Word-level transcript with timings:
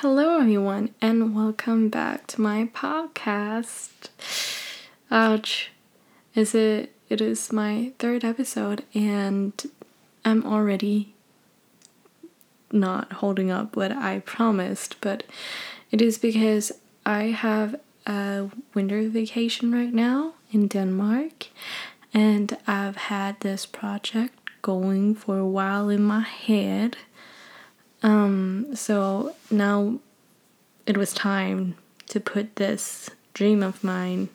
Hello, 0.00 0.40
everyone, 0.40 0.92
and 1.00 1.36
welcome 1.36 1.88
back 1.88 2.26
to 2.26 2.40
my 2.40 2.68
podcast. 2.74 4.08
Ouch. 5.10 5.70
Is 6.34 6.54
it? 6.54 6.92
It 7.08 7.20
is 7.20 7.52
my 7.52 7.92
third 8.00 8.24
episode, 8.24 8.84
and 8.94 9.52
I'm 10.24 10.44
already 10.44 11.14
not 12.72 13.12
holding 13.14 13.50
up 13.50 13.76
what 13.76 13.92
I 13.92 14.20
promised, 14.20 14.96
but 15.00 15.24
it 15.92 16.00
is 16.00 16.18
because 16.18 16.72
I 17.06 17.24
have 17.24 17.78
a 18.06 18.50
winter 18.74 19.08
vacation 19.08 19.72
right 19.72 19.92
now 19.92 20.34
in 20.50 20.66
Denmark, 20.66 21.48
and 22.12 22.56
I've 22.66 22.96
had 22.96 23.38
this 23.40 23.66
project 23.66 24.34
going 24.62 25.14
for 25.14 25.38
a 25.38 25.46
while 25.46 25.88
in 25.88 26.02
my 26.02 26.20
head. 26.20 26.96
Um, 28.02 28.74
so 28.74 29.34
now 29.50 29.98
it 30.86 30.96
was 30.96 31.12
time 31.12 31.76
to 32.08 32.20
put 32.20 32.56
this 32.56 33.10
dream 33.34 33.62
of 33.62 33.84
mine 33.84 34.28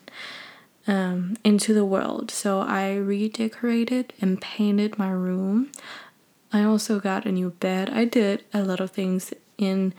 um, 0.88 1.38
into 1.44 1.74
the 1.74 1.86
world. 1.86 2.32
So 2.32 2.60
I 2.60 2.96
redecorated 2.96 4.14
and 4.22 4.40
painted 4.42 4.98
my 4.98 5.12
room. 5.12 5.72
I 6.54 6.64
also 6.64 7.00
got 7.00 7.26
a 7.26 7.32
new 7.32 7.50
bed. 7.50 7.90
I 7.90 8.06
did 8.06 8.44
a 8.54 8.64
lot 8.64 8.80
of 8.80 8.92
things 8.92 9.34
in 9.58 9.94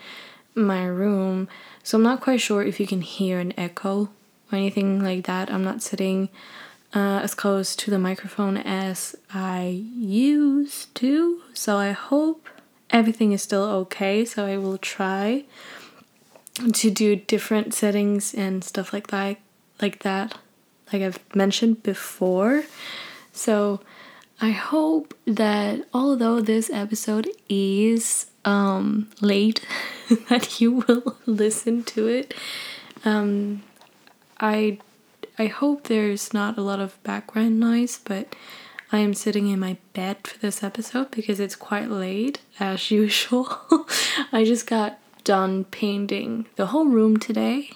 my 0.59 0.85
room. 0.85 1.49
So 1.83 1.97
I'm 1.97 2.05
not 2.05 2.21
quite 2.21 2.41
sure 2.41 2.63
if 2.63 2.79
you 2.81 2.87
can 2.87 3.03
hear 3.03 3.39
an 3.39 3.55
echo 3.57 4.11
or 4.51 4.59
anything 4.59 5.03
like 5.03 5.27
that. 5.27 5.51
I'm 5.51 5.65
not 5.65 5.83
sitting 5.83 6.29
uh, 6.95 7.21
as 7.23 7.35
close 7.35 7.77
to 7.77 7.91
the 7.91 7.99
microphone 7.99 8.57
as 8.57 9.15
I 9.33 9.85
used 9.95 10.95
to. 10.97 11.43
So 11.55 11.77
I 11.77 11.93
hope 11.93 12.49
everything 12.91 13.33
is 13.33 13.43
still 13.43 13.65
okay. 13.65 14.25
So 14.25 14.47
I 14.47 14.57
will 14.57 14.79
try 14.79 15.45
to 16.73 16.91
do 16.91 17.15
different 17.15 17.73
settings 17.73 18.35
and 18.35 18.65
stuff 18.65 18.93
like 18.93 19.07
that 19.09 19.39
like 19.81 20.01
that 20.01 20.37
like 20.93 21.03
I've 21.03 21.21
mentioned 21.35 21.83
before. 21.83 22.65
So 23.33 23.81
I 24.41 24.51
hope 24.51 25.15
that 25.27 25.87
although 25.93 26.41
this 26.41 26.71
episode 26.71 27.29
is 27.49 28.27
um 28.45 29.11
late 29.21 29.67
that 30.29 30.61
you 30.61 30.85
will 30.87 31.17
listen 31.27 31.83
to 31.85 32.07
it. 32.07 32.35
Um 33.05 33.63
I 34.41 34.79
I 35.39 35.47
hope 35.47 35.85
there's 35.85 36.33
not 36.33 36.57
a 36.57 36.63
lot 36.63 36.81
of 36.81 37.03
background 37.03 37.59
noise, 37.61 38.01
but 38.05 38.35
I 38.91 38.99
am 38.99 39.13
sitting 39.13 39.49
in 39.49 39.61
my 39.61 39.77
bed 39.93 40.27
for 40.27 40.39
this 40.39 40.63
episode 40.63 41.11
because 41.11 41.39
it's 41.41 41.57
quite 41.57 41.91
late 41.91 42.41
as 42.59 42.91
usual. 43.03 43.49
I 44.33 44.45
just 44.45 44.67
got 44.67 44.99
done 45.25 45.65
painting 45.65 46.47
the 46.57 46.67
whole 46.67 46.87
room 46.87 47.19
today, 47.19 47.71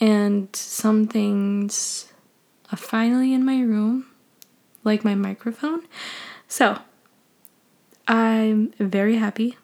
and 0.00 0.54
some 0.56 1.06
things 1.06 2.12
are 2.72 2.76
finally 2.76 3.32
in 3.32 3.44
my 3.44 3.60
room, 3.60 4.06
like 4.88 5.04
my 5.04 5.14
microphone. 5.14 5.82
So, 6.48 6.78
I'm 8.08 8.72
very 8.78 9.16
happy 9.16 9.56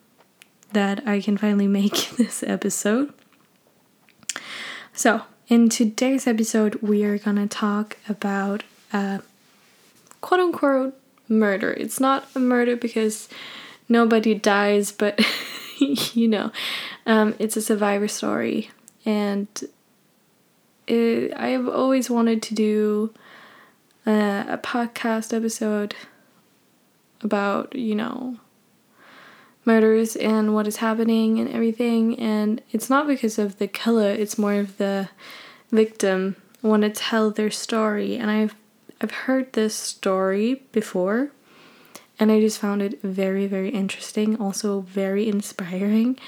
that 0.72 1.06
I 1.08 1.20
can 1.20 1.36
finally 1.36 1.69
make 1.69 2.11
this 2.16 2.42
episode. 2.42 3.12
So, 4.92 5.22
in 5.48 5.69
today's 5.69 6.27
episode, 6.27 6.77
we 6.77 7.05
are 7.05 7.19
gonna 7.19 7.47
talk 7.47 7.97
about 8.08 8.62
quote 10.20 10.41
unquote 10.41 10.99
murder. 11.28 11.72
It's 11.72 12.00
not 12.00 12.28
a 12.34 12.38
murder 12.38 12.76
because 12.76 13.28
nobody 13.88 14.34
dies, 14.34 14.93
but 14.93 15.20
you 15.78 16.28
know, 16.28 16.53
um, 17.06 17.34
it's 17.38 17.56
a 17.56 17.62
survivor 17.62 18.09
story, 18.09 18.70
and 19.04 19.49
it, 20.87 21.32
I've 21.37 21.69
always 21.69 22.10
wanted 22.10 22.43
to 22.43 22.54
do 22.54 23.15
a, 24.06 24.44
a 24.48 24.59
podcast 24.59 25.34
episode 25.34 25.94
about 27.22 27.75
you 27.75 27.94
know 27.94 28.38
murders 29.65 30.15
and 30.16 30.54
what 30.54 30.66
is 30.66 30.76
happening 30.76 31.38
and 31.38 31.48
everything. 31.48 32.19
And 32.19 32.62
it's 32.70 32.91
not 32.91 33.06
because 33.06 33.38
of 33.38 33.59
the 33.59 33.66
killer 33.66 34.10
it's 34.10 34.38
more 34.38 34.54
of 34.54 34.76
the 34.76 35.09
victim. 35.70 36.37
Want 36.62 36.82
to 36.82 36.91
tell 36.91 37.31
their 37.31 37.50
story. 37.50 38.16
And 38.16 38.31
I've 38.31 38.54
I've 39.00 39.10
heard 39.10 39.53
this 39.53 39.75
story 39.75 40.62
before 40.72 41.31
and 42.19 42.31
I 42.31 42.41
just 42.41 42.59
found 42.59 42.81
it 42.82 43.03
very 43.03 43.47
very 43.47 43.70
interesting 43.70 44.37
also 44.37 44.81
very 44.81 45.28
inspiring. 45.28 46.19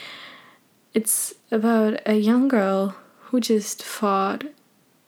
It's 0.94 1.34
about 1.50 2.00
a 2.06 2.14
young 2.14 2.48
girl 2.48 2.96
who 3.24 3.40
just 3.40 3.82
fought 3.82 4.44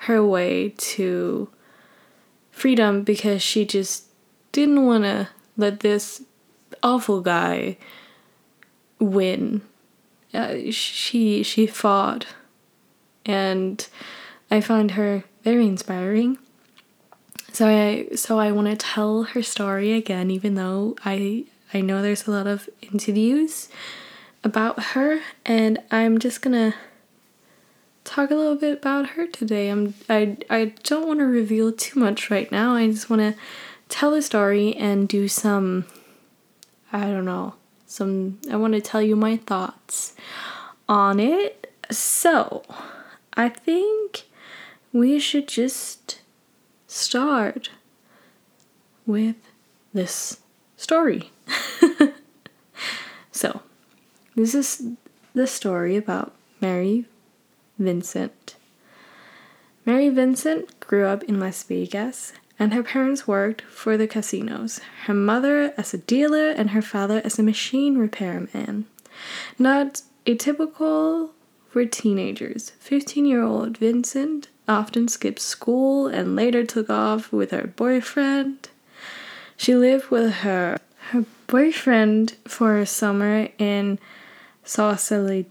her 0.03 0.25
way 0.25 0.75
to 0.77 1.49
freedom 2.59 3.03
because 3.03 3.43
she 3.43 3.65
just 3.65 4.05
didn't 4.53 4.85
want 4.85 5.05
to 5.05 5.29
let 5.57 5.81
this 5.81 6.23
awful 6.83 7.21
guy 7.21 7.77
win. 8.99 9.63
Uh, 10.35 10.71
she 10.71 11.43
she 11.43 11.67
fought, 11.67 12.27
and 13.25 13.87
I 14.51 14.61
find 14.61 14.93
her 14.93 15.25
very 15.43 15.67
inspiring. 15.67 16.39
So 17.53 17.67
I 17.67 18.15
so 18.15 18.39
I 18.39 18.53
want 18.53 18.69
to 18.69 18.77
tell 18.77 19.23
her 19.25 19.43
story 19.43 19.93
again, 19.93 20.31
even 20.31 20.55
though 20.55 20.97
I 21.05 21.47
I 21.73 21.81
know 21.81 22.03
there's 22.03 22.27
a 22.27 22.31
lot 22.31 22.47
of 22.47 22.69
interviews 22.83 23.69
about 24.45 24.83
her, 24.95 25.21
and 25.45 25.79
I'm 25.91 26.19
just 26.19 26.43
gonna 26.43 26.75
talk 28.09 28.31
a 28.31 28.35
little 28.35 28.57
bit 28.57 28.79
about 28.79 29.11
her 29.11 29.27
today. 29.27 29.69
I'm 29.69 29.95
I 30.09 30.39
I 30.49 30.73
don't 30.83 31.07
want 31.07 31.21
to 31.21 31.27
reveal 31.27 31.73
too 31.73 32.01
much 32.01 32.31
right 32.31 32.51
now. 32.51 32.75
I 32.75 32.87
just 32.87 33.11
want 33.11 33.21
to 33.21 33.35
tell 33.89 34.11
the 34.11 34.23
story 34.23 34.75
and 34.75 35.07
do 35.07 35.29
some 35.29 35.85
I 36.91 37.03
don't 37.03 37.27
know, 37.27 37.55
some 37.87 38.39
I 38.51 38.57
want 38.57 38.73
to 38.73 38.81
tell 38.81 39.03
you 39.03 39.15
my 39.15 39.37
thoughts 39.37 40.15
on 40.89 41.21
it. 41.21 41.71
So, 41.91 42.65
I 43.35 43.49
think 43.49 44.25
we 44.93 45.19
should 45.19 45.49
just 45.49 46.21
start 46.87 47.71
with 49.07 49.37
this 49.95 50.41
story. 50.77 51.31
so, 53.33 53.63
this 54.35 54.55
is 54.55 54.83
the 55.35 55.47
story 55.47 55.97
about 55.97 56.35
Mary 56.61 57.07
Vincent. 57.79 58.57
Mary 59.87 60.09
Vincent 60.09 60.79
grew 60.81 61.07
up 61.07 61.23
in 61.25 61.41
Las 61.41 61.63
Vegas, 61.63 62.33
and 62.59 62.75
her 62.75 62.83
parents 62.83 63.27
worked 63.27 63.63
for 63.63 63.97
the 63.97 64.07
casinos, 64.07 64.81
her 65.07 65.15
mother 65.15 65.73
as 65.77 65.95
a 65.95 65.99
dealer 65.99 66.51
and 66.51 66.71
her 66.71 66.83
father 66.83 67.23
as 67.25 67.39
a 67.39 67.43
machine 67.43 67.97
repairman. 67.97 68.87
Not 69.59 70.03
atypical 70.27 71.31
for 71.71 71.85
teenagers. 71.85 72.71
15 72.81 73.25
year 73.25 73.43
old 73.43 73.79
Vincent 73.79 74.49
often 74.67 75.09
skipped 75.09 75.41
school 75.41 76.07
and 76.07 76.37
later 76.37 76.65
took 76.65 76.91
off 76.91 77.33
with 77.33 77.51
her 77.53 77.69
boyfriend. 77.69 78.69
She 79.57 79.75
lived 79.75 80.11
with 80.11 80.33
her 80.43 80.79
her 81.11 81.25
boyfriend 81.47 82.37
for 82.47 82.77
a 82.77 82.85
summer 82.85 83.49
in 83.59 83.99
Sausalito 84.65 85.49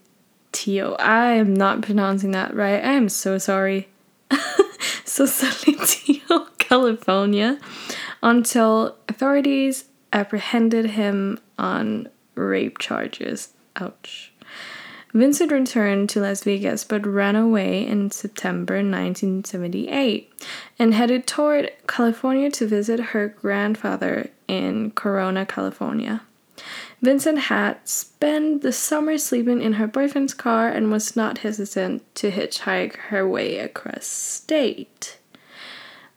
Tio. 0.58 0.96
I 0.96 1.34
am 1.34 1.54
not 1.54 1.84
pronouncing 1.84 2.32
that 2.32 2.56
right. 2.56 2.84
I 2.84 2.94
am 2.94 3.10
so 3.10 3.38
sorry. 3.38 3.90
so 5.06 5.28
Sausalito, 5.28 6.48
California, 6.58 7.60
until 8.24 8.96
authorities 9.08 9.86
apprehended 10.12 10.88
him 10.88 11.40
on 11.60 12.10
rape 12.34 12.80
charges. 12.80 13.54
Ouch. 13.76 14.34
Vincent 15.14 15.52
returned 15.52 16.10
to 16.10 16.22
Las 16.22 16.44
Vegas 16.44 16.84
but 16.84 17.06
ran 17.06 17.36
away 17.36 17.86
in 17.86 18.10
September 18.10 18.78
1978 18.78 20.34
and 20.80 20.96
headed 20.96 21.28
toward 21.28 21.72
California 21.88 22.50
to 22.50 22.66
visit 22.66 23.00
her 23.00 23.28
grandfather 23.28 24.32
in 24.48 24.90
Corona, 24.90 25.46
California. 25.46 26.24
Vincent 27.02 27.38
had 27.38 27.78
spent 27.88 28.64
the 28.64 28.72
summer 28.72 29.18
sleeping 29.18 29.62
in 29.62 29.74
her 29.74 29.88
boyfriend's 29.88 30.34
car 30.34 30.68
and 30.68 30.92
was 30.92 31.16
not 31.16 31.40
hesitant 31.40 32.04
to 32.16 32.32
hitchhike 32.32 32.96
her 32.96 33.28
way 33.28 33.60
across 33.60 34.06
state. 34.06 35.18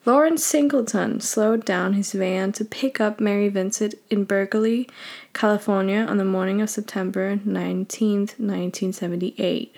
Lawrence 0.07 0.43
Singleton 0.43 1.21
slowed 1.21 1.67
down 1.67 1.93
his 1.93 2.13
van 2.13 2.53
to 2.53 2.65
pick 2.65 3.01
up 3.01 3.21
Mary 3.21 3.51
Vincent 3.51 3.95
in 4.09 4.25
Berkeley, 4.25 4.89
California 5.35 6.01
on 6.01 6.17
the 6.17 6.25
morning 6.25 6.63
of 6.63 6.71
September 6.71 7.39
19, 7.45 8.21
1978. 8.21 9.77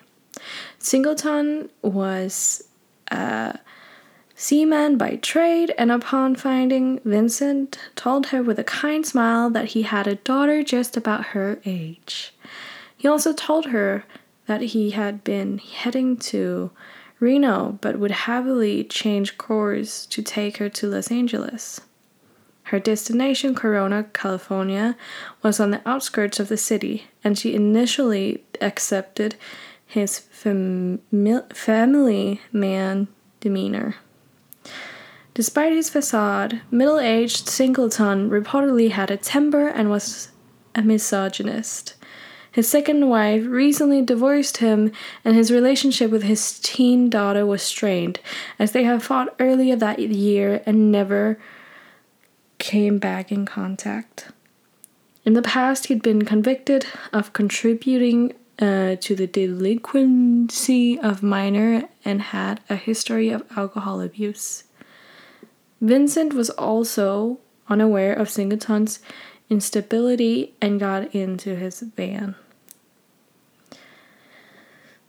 Singleton 0.79 1.71
was 1.83 2.63
a 3.11 3.59
seaman 4.43 4.99
by 4.99 5.15
trade, 5.15 5.73
and 5.79 5.93
upon 5.93 6.35
finding 6.35 6.99
Vincent, 7.05 7.79
told 7.95 8.27
her 8.27 8.43
with 8.43 8.59
a 8.59 8.65
kind 8.65 9.07
smile 9.07 9.49
that 9.49 9.67
he 9.67 9.83
had 9.83 10.09
a 10.09 10.17
daughter 10.17 10.65
just 10.65 10.97
about 10.97 11.27
her 11.27 11.61
age. 11.65 12.35
He 12.97 13.07
also 13.07 13.33
told 13.33 13.67
her 13.67 14.05
that 14.47 14.61
he 14.61 14.91
had 14.91 15.23
been 15.23 15.59
heading 15.59 16.17
to 16.17 16.73
Reno 17.21 17.79
but 17.81 18.01
would 18.01 18.11
happily 18.11 18.83
change 18.83 19.39
course 19.39 20.07
to 20.07 20.23
take 20.23 20.57
her 20.57 20.69
to 20.71 20.89
Los 20.89 21.13
Angeles. 21.13 21.81
Her 22.65 22.81
destination, 22.81 23.55
Corona, 23.55 24.07
California, 24.13 24.97
was 25.45 25.61
on 25.61 25.71
the 25.71 25.83
outskirts 25.87 26.41
of 26.41 26.49
the 26.49 26.57
city, 26.57 27.07
and 27.23 27.39
she 27.39 27.55
initially 27.55 28.43
accepted 28.61 29.37
his 29.87 30.19
fam- 30.19 31.01
family 31.55 32.41
man 32.51 33.07
demeanor. 33.39 33.97
Despite 35.35 35.73
his 35.73 35.89
facade, 35.89 36.61
middle 36.71 36.99
aged 36.99 37.49
Singleton 37.49 38.29
reportedly 38.29 38.91
had 38.91 39.11
a 39.11 39.17
temper 39.17 39.69
and 39.69 39.89
was 39.89 40.31
a 40.75 40.83
misogynist. 40.83 41.95
His 42.51 42.69
second 42.69 43.09
wife 43.09 43.45
recently 43.47 44.03
divorced 44.03 44.59
him, 44.59 44.93
and 45.25 45.35
his 45.35 45.51
relationship 45.51 46.11
with 46.11 46.23
his 46.23 46.59
teen 46.59 47.09
daughter 47.09 47.47
was 47.47 47.63
strained, 47.63 48.21
as 48.59 48.73
they 48.73 48.85
had 48.85 49.03
fought 49.03 49.35
earlier 49.41 49.75
that 49.77 49.99
year 49.99 50.63
and 50.67 50.93
never 50.93 51.39
came 52.59 52.99
back 52.99 53.33
in 53.33 53.47
contact. 53.47 54.29
In 55.25 55.33
the 55.33 55.41
past, 55.41 55.87
he'd 55.87 56.03
been 56.03 56.27
convicted 56.27 56.85
of 57.11 57.33
contributing 57.33 58.35
uh, 58.59 58.97
to 59.01 59.17
the 59.17 59.27
delinquency 59.27 60.99
of 60.99 61.23
minor 61.23 61.89
and 62.05 62.21
had 62.21 62.61
a 62.69 62.77
history 62.77 63.31
of 63.31 63.45
alcohol 63.57 64.03
abuse. 64.03 64.65
Vincent 65.83 66.33
was 66.33 66.49
also 66.51 67.41
unaware 67.69 68.13
of 68.13 68.31
Singleton's 68.31 69.01
instability 69.51 70.55
and 70.63 70.79
got 70.79 71.13
into 71.13 71.57
his 71.57 71.81
van. 71.81 72.37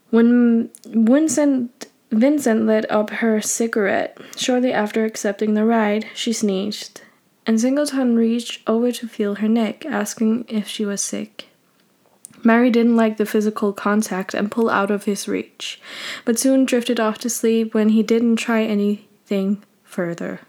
When 0.09 0.71
Vincent 0.85 1.87
Vincent 2.09 2.65
lit 2.65 2.89
up 2.91 3.09
her 3.09 3.39
cigarette 3.39 4.17
shortly 4.35 4.73
after 4.73 5.05
accepting 5.05 5.53
the 5.53 5.63
ride, 5.63 6.07
she 6.15 6.33
sneezed, 6.33 7.01
and 7.45 7.59
Singleton 7.59 8.15
reached 8.15 8.61
over 8.67 8.91
to 8.91 9.07
feel 9.07 9.35
her 9.35 9.47
neck, 9.47 9.85
asking 9.85 10.45
if 10.47 10.67
she 10.67 10.85
was 10.85 11.01
sick. 11.01 11.49
Mary 12.43 12.69
didn't 12.69 12.95
like 12.95 13.17
the 13.17 13.25
physical 13.25 13.73
contact 13.73 14.33
and 14.33 14.51
pulled 14.51 14.69
out 14.69 14.91
of 14.91 15.05
his 15.05 15.27
reach, 15.27 15.79
but 16.25 16.37
soon 16.37 16.65
drifted 16.65 16.99
off 16.99 17.17
to 17.19 17.29
sleep 17.29 17.73
when 17.73 17.89
he 17.89 18.03
didn't 18.03 18.35
try 18.35 18.63
anything 18.63 19.63
further. 19.83 20.41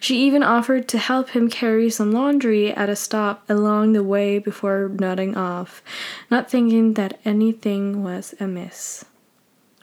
She 0.00 0.22
even 0.26 0.42
offered 0.42 0.88
to 0.88 0.98
help 0.98 1.30
him 1.30 1.48
carry 1.48 1.90
some 1.90 2.12
laundry 2.12 2.72
at 2.72 2.88
a 2.88 2.96
stop 2.96 3.48
along 3.48 3.92
the 3.92 4.02
way 4.02 4.38
before 4.38 4.90
nodding 4.92 5.36
off, 5.36 5.82
not 6.30 6.50
thinking 6.50 6.94
that 6.94 7.18
anything 7.24 8.02
was 8.02 8.34
amiss. 8.38 9.04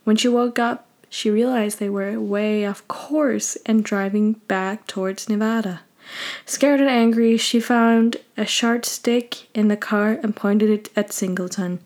When 0.03 0.15
she 0.15 0.27
woke 0.27 0.59
up, 0.59 0.87
she 1.09 1.29
realized 1.29 1.79
they 1.79 1.89
were 1.89 2.19
way 2.19 2.65
off 2.65 2.87
course 2.87 3.57
and 3.65 3.83
driving 3.83 4.33
back 4.47 4.87
towards 4.87 5.27
Nevada. 5.27 5.81
Scared 6.45 6.79
and 6.79 6.89
angry, 6.89 7.37
she 7.37 7.59
found 7.59 8.17
a 8.37 8.45
sharp 8.45 8.85
stick 8.85 9.47
in 9.53 9.67
the 9.67 9.77
car 9.77 10.19
and 10.23 10.35
pointed 10.35 10.69
it 10.69 10.89
at 10.95 11.13
Singleton. 11.13 11.79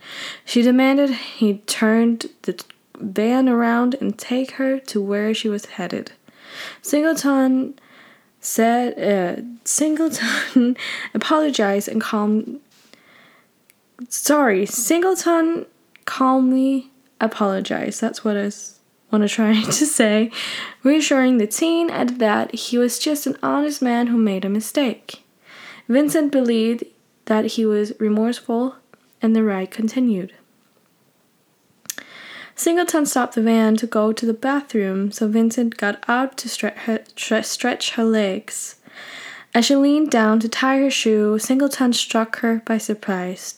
She 0.46 0.62
demanded 0.62 1.10
he 1.12 1.60
turned 1.66 2.28
the 2.44 2.64
van 3.00 3.50
around 3.50 3.96
and 3.96 4.18
take 4.18 4.52
her 4.52 4.80
to 4.80 5.02
where 5.02 5.34
she 5.34 5.50
was 5.50 5.66
headed. 5.66 6.12
Singleton 6.82 7.78
said 8.46 9.00
uh, 9.00 9.42
Singleton 9.64 10.78
apologized 11.14 11.88
and 11.88 12.00
calm. 12.00 12.60
Sorry, 14.10 14.66
Singleton 14.66 15.66
calmly 16.06 16.92
apologized. 17.20 18.02
That's 18.02 18.24
what 18.24 18.38
I 18.38 18.52
want 19.12 19.24
to 19.24 19.30
try 19.30 19.62
to 19.62 19.72
say, 19.72 20.32
reassuring 20.84 21.38
the 21.38 21.48
teen 21.48 21.88
that 21.88 22.54
he 22.54 22.78
was 22.78 23.00
just 23.00 23.26
an 23.26 23.38
honest 23.42 23.82
man 23.82 24.08
who 24.08 24.18
made 24.18 24.46
a 24.46 24.50
mistake. 24.50 25.24
Vincent 25.88 26.32
believed 26.32 26.84
that 27.26 27.46
he 27.46 27.66
was 27.66 27.94
remorseful, 28.00 28.76
and 29.22 29.36
the 29.36 29.44
ride 29.44 29.72
continued. 29.72 30.34
Singleton 32.58 33.06
stopped 33.06 33.36
the 33.36 33.42
van 33.42 33.76
to 33.76 33.86
go 33.86 34.14
to 34.14 34.26
the 34.26 34.34
bathroom, 34.34 35.12
so 35.12 35.28
Vincent 35.28 35.76
got 35.76 36.04
out 36.08 36.38
to 36.38 36.48
stre- 36.48 36.78
her, 36.78 37.00
tre- 37.16 37.42
stretch 37.42 37.92
her 37.92 38.04
legs. 38.06 38.78
As 39.54 39.66
she 39.66 39.76
leaned 39.76 40.10
down 40.10 40.40
to 40.40 40.50
tie 40.50 40.80
her 40.80 40.90
shoe, 40.90 41.38
Singleton 41.38 41.92
struck 41.92 42.38
her 42.38 42.62
by 42.66 42.78
surprise. 42.78 43.56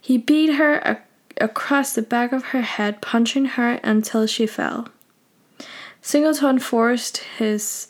He 0.00 0.16
beat 0.16 0.54
her 0.54 0.76
a- 0.76 1.00
across 1.40 1.94
the 1.94 2.02
back 2.02 2.32
of 2.32 2.46
her 2.46 2.62
head, 2.62 3.02
punching 3.02 3.46
her 3.56 3.80
until 3.82 4.26
she 4.26 4.46
fell. 4.46 4.88
Singleton 6.00 6.60
forced 6.60 7.18
his 7.38 7.88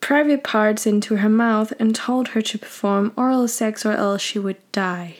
private 0.00 0.42
parts 0.42 0.86
into 0.86 1.16
her 1.16 1.28
mouth 1.28 1.72
and 1.78 1.94
told 1.94 2.28
her 2.28 2.40
to 2.40 2.58
perform 2.58 3.12
oral 3.16 3.46
sex 3.46 3.84
or 3.84 3.92
else 3.92 4.22
she 4.22 4.38
would 4.38 4.56
die. 4.72 5.16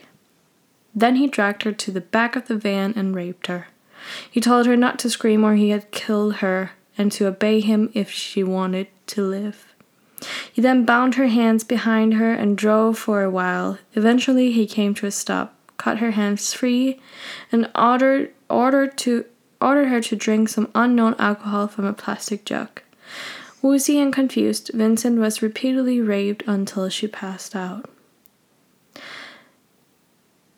Then 0.95 1.17
he 1.17 1.29
dragged 1.29 1.63
her 1.65 1.73
to 1.73 1.91
the 1.91 2.01
back 2.01 2.35
of 2.35 2.49
the 2.49 2.57
van 2.57 2.95
and 2.97 3.15
raped 3.15 3.47
her. 3.47 3.69
He 4.31 4.41
told 4.41 4.67
her 4.67 4.77
not 4.77 4.99
to 5.01 5.11
scream 5.11 5.45
or 5.45 5.55
he 5.55 5.71
had 5.71 5.91
killed 5.91 6.37
her 6.37 6.73
and 6.97 7.11
to 7.13 7.27
obey 7.27 7.61
him 7.61 7.91
if 7.95 8.11
she 8.11 8.43
wanted 8.43 8.89
to 9.09 9.23
live. 9.23 9.67
He 10.53 10.61
then 10.61 10.85
bound 10.85 11.15
her 11.15 11.29
hands 11.29 11.65
behind 11.65 12.15
her 12.15 12.33
and 12.33 12.59
drove 12.59 12.99
for 12.99 13.23
a 13.23 13.31
while. 13.31 13.79
Eventually, 13.95 14.53
he 14.53 14.67
came 14.67 14.95
to 14.95 15.07
a 15.07 15.11
stop, 15.11 15.55
cut 15.77 15.99
her 15.99 16.11
hands 16.11 16.53
free, 16.53 17.01
and 17.51 17.71
ordered, 17.75 18.33
ordered, 18.49 18.99
to, 18.99 19.25
ordered 19.61 19.89
her 19.89 20.01
to 20.03 20.17
drink 20.17 20.49
some 20.49 20.71
unknown 20.75 21.15
alcohol 21.19 21.69
from 21.69 21.87
a 21.87 21.95
plastic 21.95 22.45
jug. 22.45 22.83
Woozy 23.63 23.99
and 23.99 24.13
confused, 24.13 24.71
Vincent 24.75 25.19
was 25.19 25.43
repeatedly 25.43 26.01
raped 26.01 26.43
until 26.47 26.89
she 26.89 27.07
passed 27.07 27.55
out. 27.55 27.89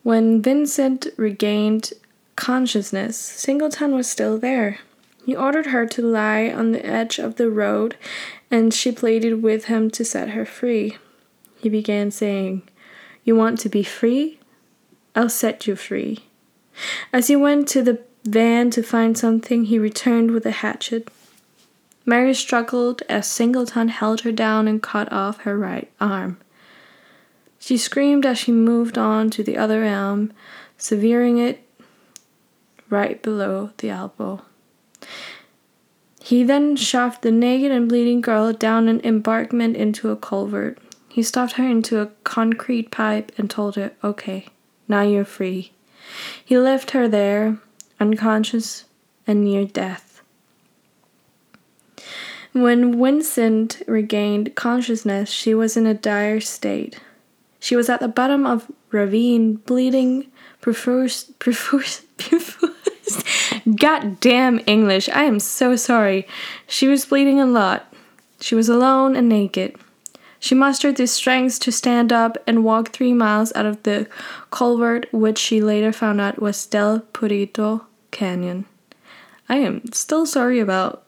When 0.02 0.42
Vincent 0.42 1.06
regained 1.16 1.92
consciousness, 2.37 3.17
Singleton 3.17 3.94
was 3.94 4.11
still 4.11 4.38
there. 4.38 4.79
He 5.25 5.37
ordered 5.37 5.66
her 5.66 5.87
to 5.87 6.02
lie 6.02 6.50
on 6.50 6.73
the 6.73 6.85
edge 6.85 7.18
of 7.18 7.37
the 7.37 7.50
road, 7.50 7.97
and 8.50 8.75
she 8.75 8.90
pleaded 8.90 9.42
with 9.42 9.66
him 9.66 9.90
to 9.92 10.04
set 10.04 10.30
her 10.30 10.45
free. 10.45 10.97
He 11.56 11.68
began 11.68 12.11
saying, 12.11 12.62
You 13.25 13.37
want 13.37 13.61
to 13.61 13.68
be 13.68 13.85
free? 13.85 14.40
I'll 15.14 15.28
set 15.28 15.66
you 15.66 15.76
free. 15.76 16.25
As 17.12 17.28
he 17.28 17.37
went 17.37 17.68
to 17.68 17.83
the 17.83 18.00
van 18.25 18.71
to 18.71 18.83
find 18.83 19.16
something, 19.16 19.64
he 19.64 19.78
returned 19.78 20.30
with 20.30 20.47
a 20.47 20.50
hatchet. 20.50 21.09
Mary 22.04 22.35
struggled 22.35 23.02
as 23.09 23.30
Singleton 23.30 23.88
held 23.88 24.23
her 24.23 24.33
down 24.33 24.66
and 24.66 24.83
cut 24.83 25.12
off 25.12 25.42
her 25.42 25.56
right 25.56 25.90
arm. 26.00 26.38
She 27.61 27.76
screamed 27.76 28.26
as 28.26 28.38
she 28.38 28.50
moved 28.50 28.99
on 28.99 29.30
to 29.30 29.45
the 29.45 29.56
other 29.56 29.85
arm, 29.85 30.33
severing 30.76 31.38
it 31.38 31.64
right 32.92 33.22
below 33.22 33.70
the 33.78 33.90
elbow. 33.90 34.42
He 36.22 36.44
then 36.44 36.76
shoved 36.76 37.22
the 37.22 37.32
naked 37.32 37.72
and 37.72 37.88
bleeding 37.88 38.20
girl 38.20 38.52
down 38.52 38.87
an 38.87 39.00
embankment 39.02 39.76
into 39.76 40.11
a 40.11 40.16
culvert. 40.16 40.78
He 41.08 41.22
stuffed 41.22 41.56
her 41.56 41.66
into 41.66 42.00
a 42.00 42.11
concrete 42.22 42.92
pipe 42.92 43.32
and 43.37 43.50
told 43.50 43.75
her, 43.75 43.92
Okay, 44.04 44.46
now 44.87 45.02
you're 45.02 45.25
free. 45.25 45.72
He 46.44 46.56
left 46.58 46.92
her 46.92 47.08
there, 47.08 47.58
unconscious 47.99 48.84
and 49.26 49.42
near 49.42 49.64
death. 49.64 50.22
When 52.52 53.00
Vincent 53.00 53.82
regained 53.87 54.54
consciousness, 54.54 55.30
she 55.30 55.54
was 55.54 55.76
in 55.76 55.87
a 55.87 55.94
dire 55.94 56.40
state. 56.40 57.00
She 57.58 57.75
was 57.75 57.88
at 57.88 58.00
the 58.00 58.08
bottom 58.08 58.44
of 58.44 58.70
ravine, 58.90 59.54
bleeding 59.54 60.30
profuse, 60.61 61.25
profuse, 61.38 62.02
profuse. 62.29 63.25
Goddamn 63.76 64.61
English! 64.67 65.09
I 65.09 65.25
am 65.25 65.41
so 65.41 65.76
sorry. 65.76 66.26
She 66.67 66.88
was 66.88 67.05
bleeding 67.05 67.41
a 67.41 67.47
lot. 67.47 67.93
She 68.41 68.55
was 68.55 68.69
alone 68.69 69.17
and 69.17 69.29
naked. 69.29 69.76
She 70.41 70.57
mustered 70.57 70.97
the 70.97 71.07
strength 71.07 71.61
to 71.61 71.71
stand 71.71 72.12
up 72.12 72.37
and 72.49 72.64
walk 72.64 72.88
three 72.88 73.12
miles 73.12 73.52
out 73.55 73.64
of 73.64 73.81
the 73.85 74.09
culvert, 74.50 75.07
which 75.12 75.38
she 75.38 75.62
later 75.62 75.93
found 75.93 76.21
out 76.21 76.43
was 76.43 76.67
Del 76.67 77.00
Purito 77.12 77.83
Canyon. 78.11 78.64
I 79.49 79.59
am 79.59 79.93
still 79.93 80.26
sorry 80.26 80.59
about 80.59 81.05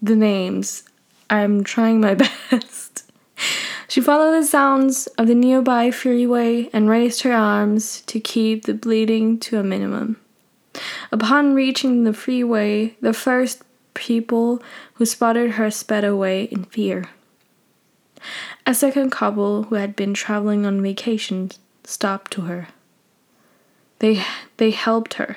the 0.00 0.14
names. 0.14 0.84
I'm 1.28 1.64
trying 1.64 2.00
my 2.00 2.14
best. 2.50 3.10
She 3.88 4.00
followed 4.00 4.40
the 4.40 4.46
sounds 4.46 5.06
of 5.18 5.26
the 5.26 5.34
nearby 5.34 5.90
freeway 5.90 6.70
and 6.72 6.88
raised 6.88 7.22
her 7.22 7.32
arms 7.32 8.02
to 8.02 8.20
keep 8.20 8.64
the 8.64 8.74
bleeding 8.74 9.38
to 9.40 9.58
a 9.58 9.64
minimum. 9.64 10.21
Upon 11.12 11.54
reaching 11.54 12.04
the 12.04 12.14
freeway, 12.14 12.96
the 13.02 13.12
first 13.12 13.62
people 13.92 14.62
who 14.94 15.04
spotted 15.04 15.52
her 15.52 15.70
sped 15.70 16.04
away 16.04 16.44
in 16.44 16.64
fear. 16.64 17.04
A 18.66 18.72
second 18.72 19.10
couple 19.10 19.64
who 19.64 19.74
had 19.74 19.94
been 19.94 20.14
traveling 20.14 20.64
on 20.64 20.80
vacation 20.80 21.50
stopped 21.84 22.30
to 22.32 22.42
her. 22.42 22.68
They, 23.98 24.22
they 24.56 24.70
helped 24.70 25.14
her. 25.14 25.36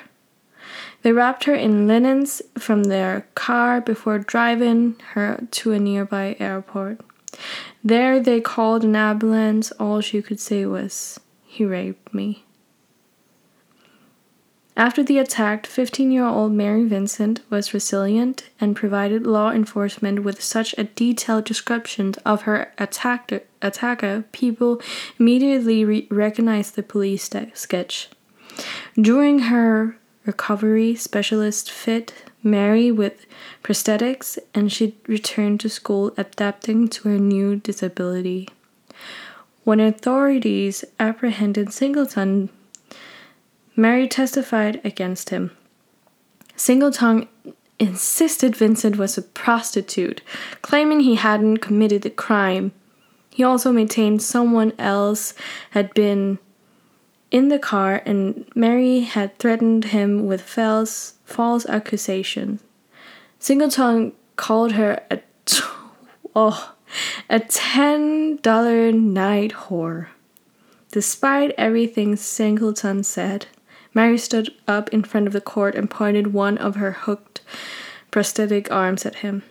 They 1.02 1.12
wrapped 1.12 1.44
her 1.44 1.54
in 1.54 1.86
linens 1.86 2.40
from 2.58 2.84
their 2.84 3.26
car 3.34 3.82
before 3.82 4.18
driving 4.18 4.96
her 5.12 5.46
to 5.50 5.72
a 5.72 5.78
nearby 5.78 6.36
airport. 6.40 7.00
There 7.84 8.18
they 8.18 8.40
called 8.40 8.82
an 8.82 8.96
ambulance. 8.96 9.72
All 9.72 10.00
she 10.00 10.22
could 10.22 10.40
say 10.40 10.64
was, 10.64 11.20
He 11.44 11.66
raped 11.66 12.14
me. 12.14 12.45
After 14.76 15.02
the 15.02 15.16
attack, 15.16 15.64
15 15.64 16.10
year 16.10 16.26
old 16.26 16.52
Mary 16.52 16.84
Vincent 16.84 17.40
was 17.48 17.72
resilient 17.72 18.44
and 18.60 18.76
provided 18.76 19.26
law 19.26 19.50
enforcement 19.50 20.22
with 20.22 20.42
such 20.42 20.74
a 20.76 20.84
detailed 20.84 21.44
description 21.44 22.14
of 22.26 22.42
her 22.42 22.72
attacker, 22.76 23.40
attacker 23.62 24.24
people 24.32 24.82
immediately 25.18 25.82
re- 25.82 26.06
recognized 26.10 26.76
the 26.76 26.82
police 26.82 27.30
sketch. 27.54 28.10
During 29.00 29.38
her 29.50 29.96
recovery, 30.26 30.94
specialist 30.94 31.70
fit 31.70 32.12
Mary 32.42 32.92
with 32.92 33.24
prosthetics 33.64 34.38
and 34.54 34.70
she 34.70 34.98
returned 35.06 35.60
to 35.60 35.70
school 35.70 36.12
adapting 36.18 36.88
to 36.88 37.08
her 37.08 37.18
new 37.18 37.56
disability. 37.56 38.50
When 39.64 39.80
authorities 39.80 40.84
apprehended 41.00 41.72
Singleton, 41.72 42.50
Mary 43.76 44.08
testified 44.08 44.80
against 44.82 45.30
him. 45.30 45.50
Singleton 46.56 47.28
insisted 47.78 48.56
Vincent 48.56 48.96
was 48.96 49.18
a 49.18 49.22
prostitute, 49.22 50.22
claiming 50.62 51.00
he 51.00 51.16
hadn't 51.16 51.58
committed 51.58 52.02
the 52.02 52.10
crime. 52.10 52.72
He 53.30 53.44
also 53.44 53.70
maintained 53.70 54.22
someone 54.22 54.72
else 54.78 55.34
had 55.72 55.92
been 55.92 56.38
in 57.30 57.48
the 57.48 57.58
car 57.58 58.02
and 58.06 58.48
Mary 58.54 59.00
had 59.00 59.38
threatened 59.38 59.86
him 59.86 60.26
with 60.26 60.40
false, 60.40 61.14
false 61.24 61.66
accusations. 61.66 62.62
Singleton 63.38 64.12
called 64.36 64.72
her 64.72 65.02
a, 65.10 65.20
oh, 66.34 66.74
a 67.28 67.40
$10 67.40 68.94
night 68.94 69.52
whore. 69.52 70.08
Despite 70.92 71.54
everything 71.58 72.16
Singleton 72.16 73.04
said, 73.04 73.46
Mary 73.96 74.18
stood 74.18 74.54
up 74.68 74.90
in 74.90 75.02
front 75.02 75.26
of 75.26 75.32
the 75.32 75.40
court 75.40 75.74
and 75.74 75.88
pointed 75.88 76.34
one 76.34 76.58
of 76.58 76.76
her 76.76 76.92
hooked 76.92 77.40
prosthetic 78.10 78.70
arms 78.70 79.06
at 79.06 79.16
him. 79.16 79.42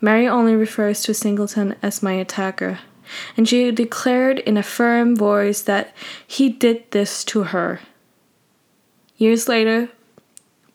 Mary 0.00 0.26
only 0.26 0.56
refers 0.56 1.02
to 1.02 1.12
Singleton 1.12 1.74
as 1.82 2.02
my 2.02 2.14
attacker, 2.14 2.78
and 3.36 3.46
she 3.46 3.70
declared 3.70 4.38
in 4.38 4.56
a 4.56 4.62
firm 4.62 5.14
voice 5.14 5.60
that 5.60 5.94
he 6.26 6.48
did 6.48 6.90
this 6.92 7.22
to 7.24 7.42
her. 7.52 7.80
Years 9.18 9.46
later, 9.46 9.90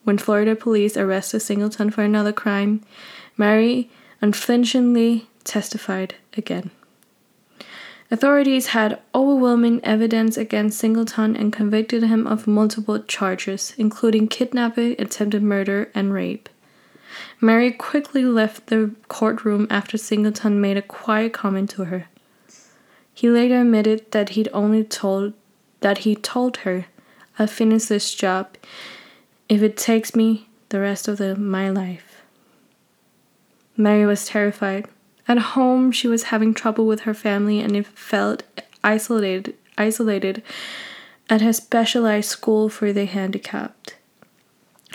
when 0.03 0.20
Florida 0.20 0.55
police 0.55 0.96
arrested 0.96 1.39
Singleton 1.39 1.89
for 1.89 2.03
another 2.03 2.31
crime, 2.31 2.84
Mary 3.36 3.89
unflinchingly 4.22 5.27
testified 5.43 6.13
again. 6.38 6.70
Authorities 8.13 8.68
had 8.68 9.00
overwhelming 9.15 9.80
evidence 9.86 10.36
against 10.36 10.77
Singleton 10.77 11.34
and 11.38 11.53
convicted 11.53 12.03
him 12.03 12.27
of 12.27 12.46
multiple 12.46 13.00
charges, 13.00 13.74
including 13.77 14.27
kidnapping, 14.27 14.98
attempted 15.00 15.41
murder, 15.41 15.89
and 15.96 16.13
rape. 16.13 16.50
Mary 17.39 17.72
quickly 17.72 18.25
left 18.25 18.68
the 18.68 18.91
courtroom 19.08 19.65
after 19.70 19.98
Singleton 19.98 20.60
made 20.60 20.75
a 20.75 20.82
quiet 20.82 21.32
comment 21.32 21.70
to 21.70 21.86
her. 21.86 22.08
He 23.13 23.30
later 23.30 23.62
admitted 23.62 24.12
that 24.12 24.30
he'd 24.30 24.50
only 24.51 24.84
told 24.84 25.34
that 25.80 26.00
he 26.00 26.15
told 26.15 26.58
her, 26.58 26.88
"I'll 27.39 27.48
finish 27.48 27.86
this 27.86 28.13
job 28.13 28.58
if 29.48 29.62
it 29.62 29.77
takes 29.77 30.15
me 30.15 30.50
the 30.70 30.80
rest 30.80 31.08
of 31.08 31.18
the, 31.18 31.36
my 31.36 31.70
life." 31.70 32.22
Mary 33.77 34.06
was 34.06 34.25
terrified. 34.25 34.88
At 35.31 35.55
home, 35.55 35.93
she 35.93 36.09
was 36.09 36.23
having 36.23 36.53
trouble 36.53 36.85
with 36.85 37.01
her 37.07 37.13
family 37.13 37.61
and 37.61 37.88
felt 37.88 38.43
isolated, 38.83 39.55
isolated 39.77 40.43
at 41.29 41.39
her 41.39 41.53
specialized 41.53 42.27
school 42.27 42.67
for 42.67 42.91
the 42.91 43.05
handicapped. 43.05 43.95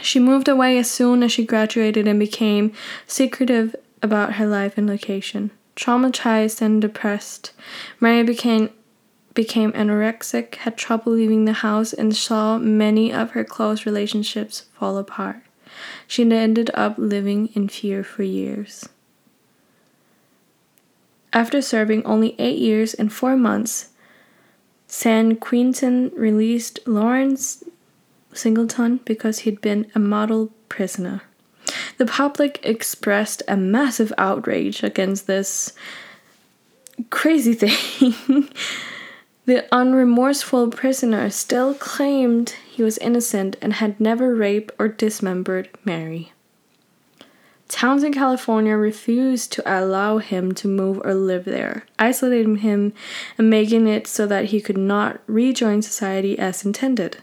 She 0.02 0.18
moved 0.18 0.46
away 0.46 0.76
as 0.76 0.90
soon 0.90 1.22
as 1.22 1.32
she 1.32 1.46
graduated 1.46 2.06
and 2.06 2.20
became 2.20 2.74
secretive 3.06 3.74
about 4.02 4.34
her 4.34 4.46
life 4.46 4.76
and 4.76 4.86
location. 4.86 5.52
Traumatized 5.74 6.60
and 6.60 6.82
depressed, 6.82 7.52
Mary 7.98 8.22
became 8.22 8.68
became 9.32 9.72
anorexic, 9.72 10.56
had 10.56 10.76
trouble 10.76 11.14
leaving 11.14 11.46
the 11.46 11.64
house, 11.64 11.94
and 11.94 12.14
saw 12.14 12.58
many 12.58 13.10
of 13.10 13.30
her 13.30 13.42
close 13.42 13.86
relationships 13.86 14.66
fall 14.78 14.98
apart. 14.98 15.40
She 16.06 16.30
ended 16.30 16.70
up 16.74 16.96
living 16.98 17.48
in 17.54 17.68
fear 17.68 18.04
for 18.04 18.22
years. 18.22 18.86
After 21.36 21.60
serving 21.60 22.02
only 22.06 22.34
eight 22.38 22.58
years 22.58 22.94
and 22.94 23.12
four 23.12 23.36
months, 23.36 23.90
San 24.86 25.36
Quentin 25.36 26.10
released 26.16 26.80
Lawrence 26.86 27.62
Singleton 28.32 29.00
because 29.04 29.40
he'd 29.40 29.60
been 29.60 29.90
a 29.94 29.98
model 29.98 30.50
prisoner. 30.70 31.20
The 31.98 32.06
public 32.06 32.58
expressed 32.62 33.42
a 33.46 33.54
massive 33.54 34.14
outrage 34.16 34.82
against 34.82 35.26
this 35.26 35.74
crazy 37.10 37.52
thing. 37.52 38.48
the 39.44 39.66
unremorseful 39.70 40.74
prisoner 40.74 41.28
still 41.28 41.74
claimed 41.74 42.54
he 42.66 42.82
was 42.82 42.96
innocent 42.96 43.56
and 43.60 43.74
had 43.74 44.00
never 44.00 44.34
raped 44.34 44.72
or 44.78 44.88
dismembered 44.88 45.68
Mary. 45.84 46.32
Towns 47.68 48.04
in 48.04 48.12
California 48.12 48.76
refused 48.76 49.52
to 49.52 49.62
allow 49.66 50.18
him 50.18 50.54
to 50.54 50.68
move 50.68 51.00
or 51.04 51.14
live 51.14 51.44
there, 51.44 51.84
isolating 51.98 52.56
him 52.58 52.92
and 53.36 53.50
making 53.50 53.88
it 53.88 54.06
so 54.06 54.26
that 54.26 54.46
he 54.46 54.60
could 54.60 54.78
not 54.78 55.20
rejoin 55.26 55.82
society 55.82 56.38
as 56.38 56.64
intended. 56.64 57.18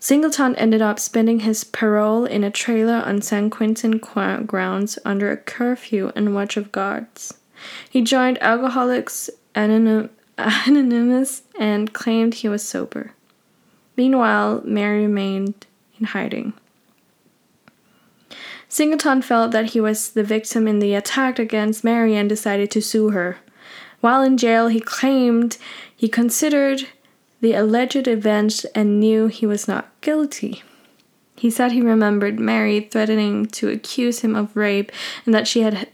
Singleton 0.00 0.54
ended 0.56 0.82
up 0.82 0.98
spending 0.98 1.40
his 1.40 1.64
parole 1.64 2.24
in 2.24 2.44
a 2.44 2.50
trailer 2.50 3.02
on 3.04 3.22
San 3.22 3.50
Quentin 3.50 3.98
grounds 3.98 4.98
under 5.04 5.30
a 5.30 5.36
curfew 5.36 6.12
and 6.14 6.34
watch 6.34 6.56
of 6.56 6.70
guards. 6.70 7.34
He 7.90 8.02
joined 8.02 8.40
Alcoholics 8.40 9.30
Anonymous 9.54 11.42
and 11.58 11.92
claimed 11.92 12.34
he 12.34 12.48
was 12.48 12.62
sober. 12.62 13.12
Meanwhile, 13.96 14.62
Mary 14.64 15.02
remained 15.02 15.66
in 15.98 16.06
hiding. 16.06 16.52
Singleton 18.68 19.22
felt 19.22 19.50
that 19.52 19.70
he 19.70 19.80
was 19.80 20.10
the 20.10 20.22
victim 20.22 20.68
in 20.68 20.78
the 20.78 20.94
attack 20.94 21.38
against 21.38 21.84
Mary 21.84 22.14
and 22.14 22.28
decided 22.28 22.70
to 22.70 22.82
sue 22.82 23.10
her. 23.10 23.38
While 24.00 24.22
in 24.22 24.36
jail, 24.36 24.68
he 24.68 24.80
claimed 24.80 25.56
he 25.96 26.08
considered 26.08 26.86
the 27.40 27.54
alleged 27.54 28.06
events 28.06 28.64
and 28.74 29.00
knew 29.00 29.28
he 29.28 29.46
was 29.46 29.66
not 29.66 29.90
guilty. 30.00 30.62
He 31.36 31.50
said 31.50 31.72
he 31.72 31.80
remembered 31.80 32.38
Mary 32.38 32.80
threatening 32.80 33.46
to 33.46 33.68
accuse 33.68 34.20
him 34.20 34.34
of 34.34 34.56
rape 34.56 34.92
and 35.24 35.34
that 35.34 35.48
she 35.48 35.62
had 35.62 35.88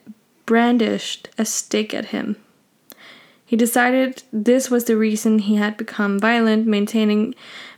brandished 0.47 1.29
a 1.39 1.45
stick 1.45 1.95
at 1.95 2.07
him. 2.07 2.37
He 3.47 3.57
decided 3.57 4.23
this 4.33 4.71
was 4.71 4.85
the 4.85 4.97
reason 4.97 5.39
he 5.39 5.57
had 5.57 5.77
become 5.77 6.19
violent, 6.19 6.67
maintaining 6.67 7.35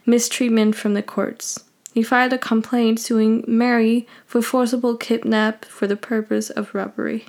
mistreatment 0.06 0.76
from 0.76 0.94
the 0.94 1.02
courts. 1.02 1.64
He 1.96 2.02
filed 2.02 2.34
a 2.34 2.38
complaint 2.38 3.00
suing 3.00 3.42
Mary 3.46 4.06
for 4.26 4.42
forcible 4.42 4.98
kidnap 4.98 5.64
for 5.64 5.86
the 5.86 5.96
purpose 5.96 6.50
of 6.50 6.74
robbery. 6.74 7.24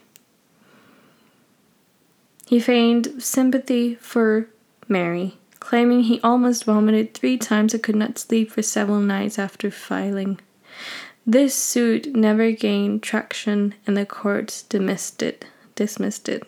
He 2.45 2.59
feigned 2.59 3.23
sympathy 3.23 3.95
for 3.95 4.49
Mary, 4.89 5.37
claiming 5.61 6.01
he 6.01 6.19
almost 6.19 6.65
vomited 6.65 7.13
three 7.13 7.37
times 7.37 7.73
and 7.73 7.81
could 7.81 7.95
not 7.95 8.17
sleep 8.17 8.51
for 8.51 8.61
several 8.61 8.99
nights 8.99 9.39
after 9.39 9.71
filing. 9.71 10.37
This 11.25 11.55
suit 11.55 12.13
never 12.13 12.51
gained 12.51 13.01
traction 13.01 13.73
and 13.87 13.95
the 13.95 14.05
courts 14.05 14.63
dismissed 14.63 15.23
it. 15.23 15.45
Dismissed 15.75 16.27
it. 16.27 16.43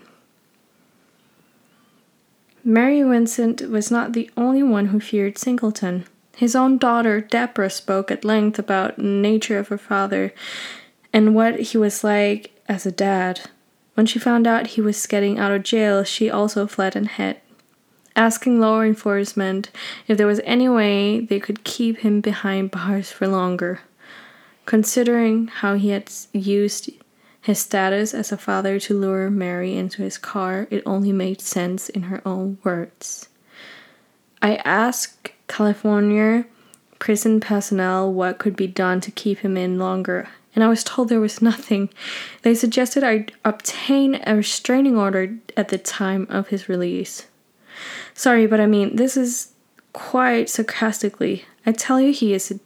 Mary 2.66 3.02
Vincent 3.02 3.70
was 3.70 3.90
not 3.90 4.12
the 4.12 4.30
only 4.36 4.62
one 4.62 4.88
who 4.88 5.00
feared 5.00 5.38
Singleton. 5.38 6.04
His 6.40 6.56
own 6.56 6.78
daughter, 6.78 7.20
Deborah, 7.20 7.70
spoke 7.70 8.10
at 8.10 8.24
length 8.24 8.58
about 8.58 8.98
nature 8.98 9.60
of 9.60 9.68
her 9.68 9.78
father 9.78 10.34
and 11.12 11.36
what 11.36 11.60
he 11.60 11.78
was 11.78 12.02
like 12.02 12.58
as 12.70 12.86
a 12.86 12.94
dad. 12.94 13.42
When 13.96 14.06
she 14.06 14.20
found 14.20 14.48
out 14.48 14.68
he 14.68 14.80
was 14.80 15.06
getting 15.06 15.38
out 15.38 15.52
of 15.52 15.64
jail, 15.64 16.06
she 16.06 16.30
also 16.30 16.66
fled 16.66 16.96
and 16.96 17.10
hid. 17.10 17.42
asking 18.16 18.62
law 18.62 18.80
enforcement 18.80 19.70
if 20.08 20.18
there 20.18 20.28
was 20.28 20.40
any 20.46 20.70
way 20.70 21.20
they 21.20 21.42
could 21.42 21.66
keep 21.66 21.98
him 21.98 22.22
behind 22.22 22.72
bars 22.72 23.12
for 23.12 23.28
longer. 23.28 23.82
Considering 24.66 25.48
how 25.48 25.76
he 25.76 25.90
had 25.90 26.10
used 26.32 26.90
his 27.42 27.60
status 27.60 28.14
as 28.14 28.32
a 28.32 28.38
father 28.38 28.80
to 28.80 28.98
lure 28.98 29.30
Mary 29.30 29.76
into 29.76 30.04
his 30.04 30.18
car, 30.18 30.68
it 30.70 30.84
only 30.86 31.12
made 31.12 31.42
sense 31.42 31.90
in 31.90 32.04
her 32.04 32.22
own 32.26 32.58
words. 32.64 33.28
I 34.42 34.56
asked 34.64 35.19
California 35.50 36.46
prison 37.00 37.40
personnel 37.40 38.12
what 38.14 38.38
could 38.38 38.56
be 38.56 38.68
done 38.68 39.02
to 39.02 39.12
keep 39.12 39.40
him 39.40 39.58
in 39.58 39.80
longer, 39.80 40.30
and 40.54 40.64
I 40.64 40.68
was 40.68 40.84
told 40.84 41.10
there 41.10 41.20
was 41.20 41.42
nothing. 41.42 41.90
They 42.44 42.54
suggested 42.54 43.04
I 43.04 43.26
obtain 43.44 44.22
a 44.26 44.36
restraining 44.36 44.98
order 44.98 45.38
at 45.58 45.70
the 45.70 45.78
time 45.78 46.28
of 46.30 46.50
his 46.50 46.70
release. 46.70 47.28
Sorry, 48.14 48.46
but 48.46 48.60
I 48.60 48.66
mean, 48.66 48.98
this 48.98 49.16
is 49.16 49.54
quite 49.94 50.50
sarcastically. 50.50 51.46
I 51.66 51.72
tell 51.72 52.00
you, 52.00 52.12
he 52.12 52.34
is 52.34 52.52
a, 52.52 52.60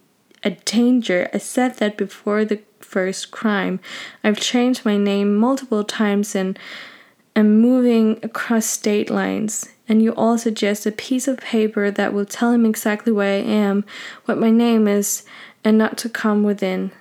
a 0.44 0.52
danger. 0.52 1.30
I 1.34 1.38
said 1.38 1.76
that 1.76 1.98
before 1.98 2.44
the 2.44 2.62
first 2.80 3.32
crime. 3.32 3.80
I've 4.24 4.40
changed 4.40 4.86
my 4.86 4.98
name 4.98 5.36
multiple 5.36 5.84
times 5.84 6.36
and 6.36 6.58
am 7.36 7.60
moving 7.60 8.20
across 8.24 8.66
state 8.66 9.10
lines. 9.10 9.70
And 9.88 10.02
you 10.02 10.14
all 10.16 10.38
suggest 10.38 10.86
a 10.86 10.92
piece 10.92 11.28
of 11.28 11.38
paper 11.40 11.92
that 11.92 12.14
will 12.14 12.26
tell 12.26 12.52
him 12.52 12.66
exactly 12.66 13.12
where 13.12 13.34
I 13.34 13.44
am, 13.44 13.84
what 14.26 14.38
my 14.38 14.50
name 14.50 14.88
is, 14.88 15.24
and 15.64 15.78
not 15.78 15.98
to 16.00 16.10
come 16.10 16.44
within, 16.44 16.92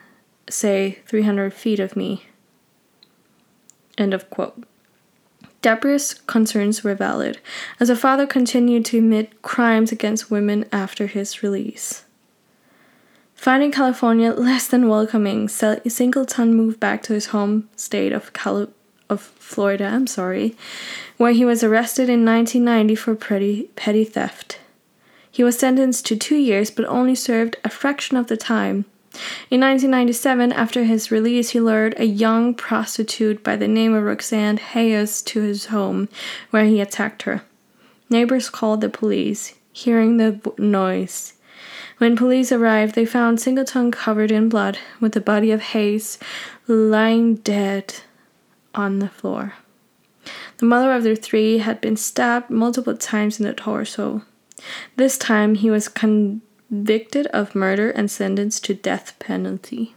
say, 0.50 0.98
300 1.06 1.54
feet 1.54 1.78
of 1.78 1.96
me. 1.96 2.26
End 3.96 4.12
of 4.12 4.28
quote. 4.30 4.64
Deborah's 5.62 6.14
concerns 6.26 6.82
were 6.82 6.96
valid, 6.96 7.38
as 7.78 7.88
her 7.88 7.94
father 7.94 8.26
continued 8.26 8.84
to 8.86 8.98
commit 8.98 9.42
crimes 9.42 9.92
against 9.92 10.30
women 10.30 10.64
after 10.72 11.06
his 11.06 11.42
release. 11.42 12.04
Finding 13.36 13.70
California 13.70 14.32
less 14.32 14.66
than 14.66 14.88
welcoming, 14.88 15.48
Singleton 15.48 16.54
moved 16.54 16.80
back 16.80 17.02
to 17.04 17.12
his 17.12 17.26
home 17.26 17.68
state 17.76 18.12
of, 18.12 18.32
Cali- 18.32 18.68
of 19.09 19.21
Florida, 19.21 19.87
I'm 19.87 20.06
sorry, 20.06 20.56
where 21.16 21.32
he 21.32 21.44
was 21.44 21.62
arrested 21.62 22.09
in 22.09 22.25
1990 22.25 22.94
for 22.94 23.14
petty, 23.14 23.71
petty 23.76 24.04
theft. 24.04 24.59
He 25.30 25.42
was 25.42 25.59
sentenced 25.59 26.06
to 26.06 26.16
two 26.16 26.37
years 26.37 26.71
but 26.71 26.85
only 26.87 27.14
served 27.14 27.56
a 27.64 27.71
fraction 27.71 28.16
of 28.16 28.26
the 28.26 28.37
time, 28.37 28.85
in 29.50 29.61
1997, 29.61 30.52
after 30.52 30.85
his 30.85 31.11
release, 31.11 31.50
he 31.50 31.61
lured 31.61 31.94
a 31.99 32.06
young 32.06 32.54
prostitute 32.54 33.44
by 33.44 33.56
the 33.56 33.68
name 33.68 33.92
of 33.94 34.04
Roxanne 34.04 34.56
Hayes 34.56 35.21
to 35.23 35.42
his 35.42 35.66
home, 35.66 36.09
where 36.50 36.64
he 36.64 36.80
attacked 36.80 37.23
her. 37.23 37.42
Neighbors 38.09 38.49
called 38.49 38.80
the 38.80 38.88
police, 38.88 39.54
hearing 39.73 40.16
the 40.16 40.40
noise. 40.56 41.35
When 41.99 42.16
police 42.16 42.50
arrived, 42.50 42.94
they 42.94 43.04
found 43.04 43.38
Singleton 43.38 43.90
covered 43.90 44.30
in 44.30 44.49
blood, 44.49 44.78
with 44.99 45.12
the 45.12 45.21
body 45.21 45.50
of 45.50 45.61
Hayes 45.61 46.18
lying 46.66 47.37
dead 47.37 47.97
on 48.75 48.99
the 48.99 49.09
floor. 49.09 49.55
The 50.59 50.67
mother 50.67 50.93
of 50.93 51.02
the 51.02 51.17
three 51.17 51.59
had 51.59 51.81
been 51.81 51.97
stabbed 51.97 52.50
multiple 52.50 52.97
times 52.97 53.41
in 53.41 53.47
the 53.47 53.52
torso. 53.52 54.23
This 54.97 55.19
time 55.19 55.57
he 55.57 55.71
was 55.71 55.88
convicted 55.88 57.26
of 57.29 57.55
murder 57.55 57.91
and 57.91 58.11
sentenced 58.11 58.64
to 58.67 58.75
death 58.75 59.19
penalty. 59.19 59.97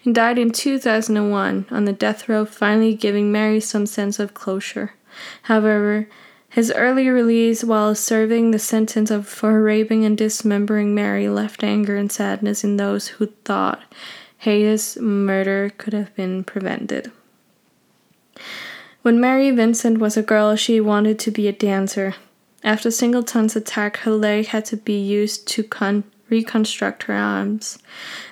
He 0.00 0.12
died 0.12 0.38
in 0.38 0.50
2001 0.50 1.66
on 1.70 1.84
the 1.84 1.92
death 1.92 2.28
row, 2.28 2.46
finally 2.46 2.94
giving 2.94 3.30
Mary 3.30 3.60
some 3.60 3.84
sense 3.84 4.18
of 4.18 4.32
closure. 4.32 4.94
However, 5.42 6.08
his 6.48 6.72
early 6.74 7.08
release 7.08 7.62
while 7.62 7.94
serving 7.94 8.50
the 8.50 8.58
sentence 8.58 9.10
of 9.10 9.28
for 9.28 9.62
raping 9.62 10.04
and 10.04 10.16
dismembering 10.16 10.94
Mary 10.94 11.28
left 11.28 11.62
anger 11.62 11.96
and 11.96 12.10
sadness 12.10 12.64
in 12.64 12.78
those 12.78 13.08
who 13.08 13.26
thought 13.44 13.82
Hayes' 14.38 14.96
murder 14.96 15.70
could 15.76 15.92
have 15.92 16.14
been 16.14 16.44
prevented. 16.44 17.12
When 19.02 19.20
Mary 19.20 19.50
Vincent 19.50 19.98
was 19.98 20.16
a 20.16 20.22
girl, 20.22 20.56
she 20.56 20.80
wanted 20.80 21.18
to 21.20 21.30
be 21.30 21.48
a 21.48 21.52
dancer. 21.52 22.14
After 22.64 22.90
Singleton's 22.90 23.54
attack, 23.54 23.98
her 23.98 24.10
leg 24.10 24.46
had 24.46 24.64
to 24.66 24.76
be 24.76 25.00
used 25.00 25.46
to 25.48 25.62
con- 25.62 26.04
reconstruct 26.28 27.04
her 27.04 27.14
arms. 27.14 27.78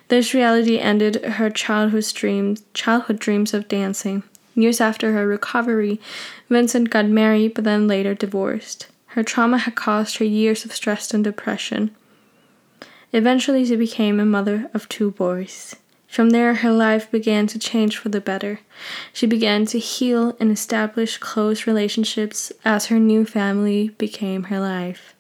This 0.09 0.35
reality 0.35 0.79
ended 0.79 1.25
her 1.25 1.51
childhood 1.51 2.07
dreams, 2.13 2.63
childhood 2.75 3.19
dreams 3.19 3.55
of 3.55 3.69
dancing. 3.69 4.23
Years 4.55 4.81
after 4.81 5.13
her 5.13 5.27
recovery, 5.27 6.01
Vincent 6.49 6.91
got 6.91 7.07
married 7.07 7.55
but 7.55 7.65
then 7.65 7.87
later 7.87 8.15
divorced. 8.15 8.89
Her 9.09 9.23
trauma 9.23 9.59
had 9.59 9.75
caused 9.75 10.17
her 10.17 10.25
years 10.25 10.65
of 10.65 10.75
stress 10.75 11.15
and 11.15 11.23
depression. 11.23 11.95
Eventually, 13.13 13.65
she 13.65 13.77
became 13.77 14.21
a 14.21 14.27
mother 14.27 14.69
of 14.75 14.89
two 14.89 15.13
boys. 15.13 15.77
From 16.17 16.31
there, 16.31 16.55
her 16.55 16.73
life 16.73 17.11
began 17.11 17.47
to 17.49 17.59
change 17.59 17.99
for 17.99 18.09
the 18.09 18.23
better. 18.23 18.61
She 19.13 19.27
began 19.27 19.67
to 19.67 19.79
heal 19.79 20.35
and 20.41 20.51
establish 20.51 21.19
close 21.19 21.67
relationships 21.67 22.51
as 22.65 22.87
her 22.87 22.99
new 22.99 23.27
family 23.27 23.91
became 23.99 24.45
her 24.45 24.59
life. 24.59 25.15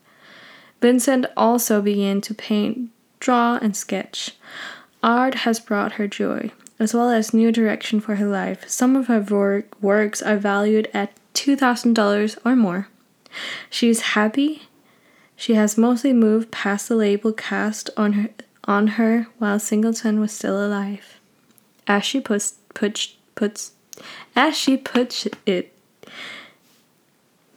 Vincent 0.80 1.26
also 1.36 1.82
began 1.82 2.22
to 2.22 2.32
paint, 2.32 2.88
draw, 3.20 3.58
and 3.60 3.76
sketch. 3.76 4.36
Art 5.02 5.34
has 5.44 5.60
brought 5.60 6.00
her 6.00 6.08
joy, 6.08 6.50
as 6.78 6.94
well 6.94 7.10
as 7.10 7.34
new 7.34 7.52
direction 7.52 8.00
for 8.00 8.14
her 8.14 8.26
life. 8.26 8.66
Some 8.66 8.96
of 8.96 9.08
her 9.08 9.20
work, 9.20 9.76
works 9.82 10.22
are 10.22 10.38
valued 10.38 10.88
at 10.94 11.12
$2,000 11.34 12.38
or 12.42 12.56
more. 12.56 12.88
She 13.68 13.90
is 13.90 14.16
happy. 14.16 14.62
She 15.36 15.56
has 15.56 15.76
mostly 15.76 16.14
moved 16.14 16.50
past 16.50 16.88
the 16.88 16.96
label 16.96 17.34
cast 17.34 17.90
on 17.98 18.14
her 18.14 18.30
on 18.66 18.86
her 18.88 19.28
while 19.38 19.58
Singleton 19.58 20.20
was 20.20 20.32
still 20.32 20.64
alive. 20.64 21.18
As 21.86 22.04
she 22.04 22.20
puts, 22.20 22.54
puts, 22.74 23.14
puts 23.34 23.72
as 24.34 24.56
she 24.56 24.76
puts 24.76 25.26
it, 25.46 25.72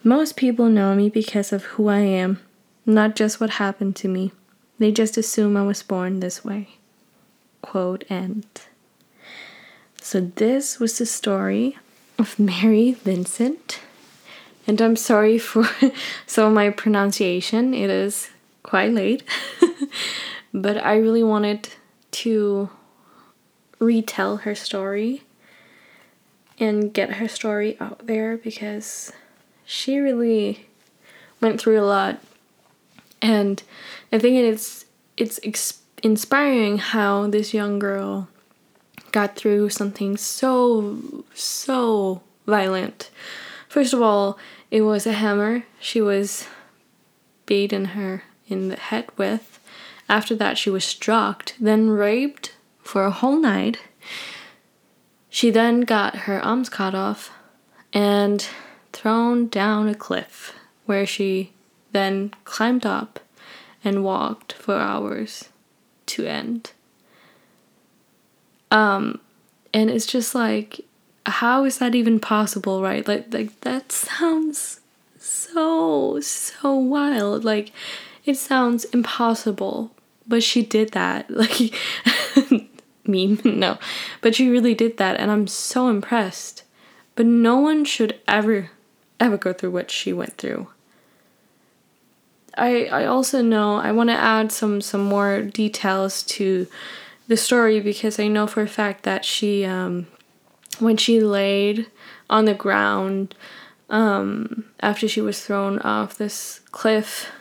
most 0.04 0.38
people 0.38 0.70
know 0.70 0.96
me 0.96 1.10
because 1.10 1.52
of 1.52 1.64
who 1.66 1.88
I 1.90 2.00
am, 2.00 2.40
not 2.86 3.16
just 3.16 3.42
what 3.42 3.52
happened 3.52 3.96
to 3.98 4.08
me. 4.08 4.32
They 4.78 4.92
just 4.92 5.18
assume 5.18 5.58
I 5.58 5.64
was 5.64 5.84
born 5.84 6.20
this 6.20 6.46
way. 6.46 6.70
Quote 7.62 8.06
end. 8.10 8.46
So, 10.02 10.22
this 10.22 10.80
was 10.80 10.98
the 10.98 11.06
story 11.06 11.78
of 12.18 12.40
Mary 12.40 12.94
Vincent. 12.94 13.82
And 14.66 14.80
I'm 14.82 14.96
sorry 14.96 15.38
for 15.38 15.68
some 16.26 16.48
of 16.48 16.54
my 16.54 16.70
pronunciation, 16.70 17.74
it 17.74 17.90
is 17.90 18.30
quite 18.64 18.94
late. 18.94 19.24
but 20.54 20.84
I 20.84 20.98
really 20.98 21.24
wanted 21.24 21.70
to 22.12 22.70
retell 23.80 24.38
her 24.38 24.56
story 24.56 25.24
and 26.60 26.94
get 26.94 27.14
her 27.14 27.28
story 27.28 27.78
out 27.80 28.06
there 28.06 28.38
because 28.38 29.12
she 29.66 29.98
really 30.00 30.68
went 31.40 31.62
through 31.62 31.80
a 31.80 31.86
lot 31.86 32.20
and 33.22 33.62
I 34.12 34.20
think 34.20 34.38
it's 34.38 34.86
it's 35.18 35.40
ex- 35.44 35.82
inspiring 36.04 36.78
how 36.78 37.28
this 37.28 37.54
young 37.54 37.80
girl 37.80 38.28
got 39.12 39.36
through 39.36 39.70
something 39.70 40.18
so 40.18 41.24
so 41.34 42.22
violent. 42.46 43.10
First 43.68 43.94
of 43.94 44.02
all, 44.02 44.38
it 44.72 44.82
was 44.82 45.06
a 45.06 45.14
hammer 45.14 45.64
she 45.80 46.02
was 46.02 46.48
beaten 47.46 47.86
her 47.86 48.24
in 48.48 48.70
the 48.70 48.76
head 48.76 49.08
with 49.18 49.49
after 50.10 50.36
that, 50.36 50.58
she 50.58 50.70
was 50.70 50.84
struck, 50.84 51.54
then 51.60 51.90
raped 51.90 52.56
for 52.82 53.06
a 53.06 53.12
whole 53.12 53.40
night. 53.40 53.78
She 55.30 55.52
then 55.52 55.82
got 55.82 56.16
her 56.26 56.44
arms 56.44 56.68
cut 56.68 56.96
off 56.96 57.32
and 57.94 58.48
thrown 58.92 59.48
down 59.48 59.88
a 59.88 59.96
cliff, 59.96 60.54
where 60.86 61.06
she 61.06 61.54
then 61.92 62.34
climbed 62.44 62.86
up 62.86 63.20
and 63.84 64.04
walked 64.04 64.54
for 64.54 64.76
hours 64.76 65.50
to 66.08 66.26
end. 66.26 66.72
Um, 68.72 69.20
and 69.74 69.90
it's 69.90 70.06
just 70.06 70.34
like, 70.34 70.82
how 71.26 71.64
is 71.64 71.78
that 71.78 71.96
even 71.96 72.20
possible, 72.20 72.82
right? 72.82 73.08
Like, 73.08 73.32
like 73.34 73.62
that 73.62 73.92
sounds 73.92 74.82
so 75.20 76.20
so 76.22 76.74
wild. 76.74 77.44
Like, 77.44 77.72
it 78.26 78.38
sounds 78.38 78.86
impossible, 78.86 79.92
but 80.30 80.44
she 80.44 80.62
did 80.62 80.92
that. 80.92 81.30
Like, 81.40 81.74
meme, 83.06 83.40
no. 83.60 83.78
But 84.22 84.36
she 84.36 84.50
really 84.50 84.76
did 84.76 84.98
that, 84.98 85.20
and 85.20 85.30
I'm 85.30 85.48
so 85.48 85.90
impressed. 85.90 86.64
But 87.16 87.26
no 87.26 87.58
one 87.58 87.84
should 87.84 88.20
ever, 88.28 88.70
ever 89.20 89.36
go 89.36 89.52
through 89.52 89.72
what 89.72 89.92
she 89.92 90.14
went 90.14 90.38
through. 90.38 90.68
I, 92.58 92.86
I 92.86 93.06
also 93.06 93.42
know 93.42 93.78
I 93.78 93.92
want 93.92 94.10
to 94.10 94.16
add 94.16 94.52
some 94.52 94.82
some 94.82 95.04
more 95.04 95.42
details 95.42 96.24
to 96.24 96.68
the 97.28 97.38
story 97.38 97.80
because 97.80 98.20
I 98.20 98.28
know 98.28 98.48
for 98.48 98.62
a 98.62 98.68
fact 98.68 99.04
that 99.04 99.24
she 99.24 99.66
um, 99.66 100.08
when 100.80 100.98
she 100.98 101.22
laid 101.22 101.88
on 102.30 102.46
the 102.46 102.54
ground 102.54 103.36
um, 103.90 104.66
after 104.82 105.08
she 105.08 105.22
was 105.22 105.44
thrown 105.44 105.80
off 105.80 106.18
this 106.18 106.60
cliff, 106.72 107.32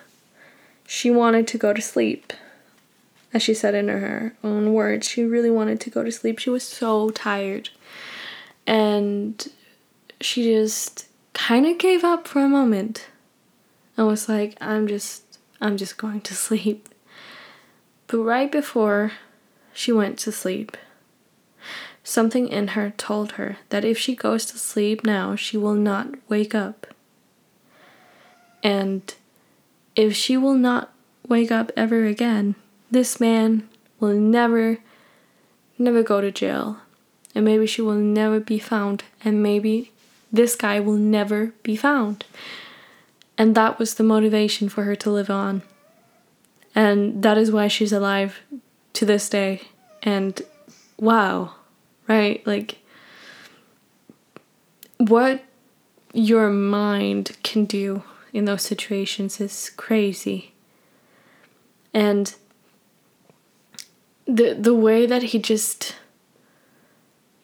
she 0.86 1.10
wanted 1.10 1.46
to 1.48 1.58
go 1.58 1.72
to 1.72 1.82
sleep. 1.82 2.32
As 3.32 3.42
she 3.42 3.54
said 3.54 3.74
in 3.74 3.88
her 3.88 4.34
own 4.42 4.72
words, 4.72 5.06
she 5.06 5.22
really 5.22 5.50
wanted 5.50 5.80
to 5.82 5.90
go 5.90 6.02
to 6.02 6.10
sleep. 6.10 6.38
She 6.38 6.50
was 6.50 6.62
so 6.62 7.10
tired. 7.10 7.70
And 8.66 9.46
she 10.20 10.44
just 10.44 11.06
kind 11.34 11.66
of 11.66 11.78
gave 11.78 12.04
up 12.04 12.26
for 12.26 12.40
a 12.40 12.48
moment 12.48 13.08
and 13.96 14.06
was 14.06 14.28
like, 14.28 14.56
I'm 14.60 14.86
just, 14.86 15.38
I'm 15.60 15.76
just 15.76 15.98
going 15.98 16.22
to 16.22 16.34
sleep. 16.46 16.88
But 18.06 18.18
right 18.18 18.50
before 18.50 19.12
she 19.74 19.92
went 19.92 20.18
to 20.20 20.32
sleep, 20.32 20.76
something 22.02 22.48
in 22.48 22.68
her 22.68 22.90
told 22.96 23.32
her 23.32 23.58
that 23.68 23.84
if 23.84 23.98
she 23.98 24.16
goes 24.16 24.46
to 24.46 24.58
sleep 24.58 25.04
now, 25.04 25.36
she 25.36 25.58
will 25.58 25.74
not 25.74 26.14
wake 26.28 26.54
up. 26.54 26.86
And 28.62 29.14
if 29.94 30.16
she 30.16 30.36
will 30.36 30.54
not 30.54 30.92
wake 31.28 31.52
up 31.52 31.70
ever 31.76 32.06
again, 32.06 32.54
this 32.90 33.20
man 33.20 33.68
will 34.00 34.14
never, 34.14 34.78
never 35.78 36.02
go 36.02 36.20
to 36.20 36.30
jail. 36.30 36.78
And 37.34 37.44
maybe 37.44 37.66
she 37.66 37.82
will 37.82 37.94
never 37.94 38.40
be 38.40 38.58
found. 38.58 39.04
And 39.24 39.42
maybe 39.42 39.92
this 40.32 40.56
guy 40.56 40.80
will 40.80 40.96
never 40.96 41.52
be 41.62 41.76
found. 41.76 42.24
And 43.36 43.54
that 43.54 43.78
was 43.78 43.94
the 43.94 44.02
motivation 44.02 44.68
for 44.68 44.84
her 44.84 44.96
to 44.96 45.10
live 45.10 45.30
on. 45.30 45.62
And 46.74 47.22
that 47.22 47.38
is 47.38 47.50
why 47.50 47.68
she's 47.68 47.92
alive 47.92 48.40
to 48.94 49.04
this 49.04 49.28
day. 49.28 49.62
And 50.02 50.40
wow, 50.98 51.54
right? 52.08 52.44
Like, 52.46 52.78
what 54.96 55.44
your 56.12 56.50
mind 56.50 57.36
can 57.42 57.64
do 57.64 58.02
in 58.32 58.44
those 58.44 58.62
situations 58.62 59.40
is 59.40 59.70
crazy. 59.76 60.52
And 61.94 62.34
the 64.28 64.54
the 64.54 64.74
way 64.74 65.06
that 65.06 65.22
he 65.24 65.38
just 65.40 65.96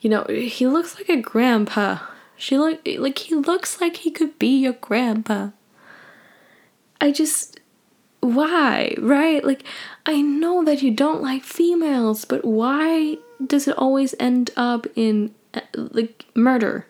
you 0.05 0.11
know, 0.11 0.25
he 0.29 0.66
looks 0.66 0.99
like 0.99 1.09
a 1.09 1.16
grandpa. 1.16 1.99
She 2.37 2.59
look 2.59 2.87
like 2.99 3.18
he 3.18 3.35
looks 3.35 3.81
like 3.81 3.97
he 3.97 4.11
could 4.11 4.38
be 4.38 4.59
your 4.59 4.75
grandpa. 4.75 5.49
I 7.01 7.11
just 7.11 7.59
why, 8.20 8.94
right? 8.99 9.42
Like 9.42 9.64
I 10.05 10.20
know 10.20 10.62
that 10.62 10.83
you 10.83 10.90
don't 10.90 11.23
like 11.23 11.42
females, 11.42 12.27
but 12.27 12.44
why 12.44 13.16
does 13.44 13.66
it 13.66 13.79
always 13.79 14.14
end 14.20 14.51
up 14.59 14.87
in 14.94 15.35
uh, 15.55 15.62
like 15.75 16.27
murder? 16.35 16.87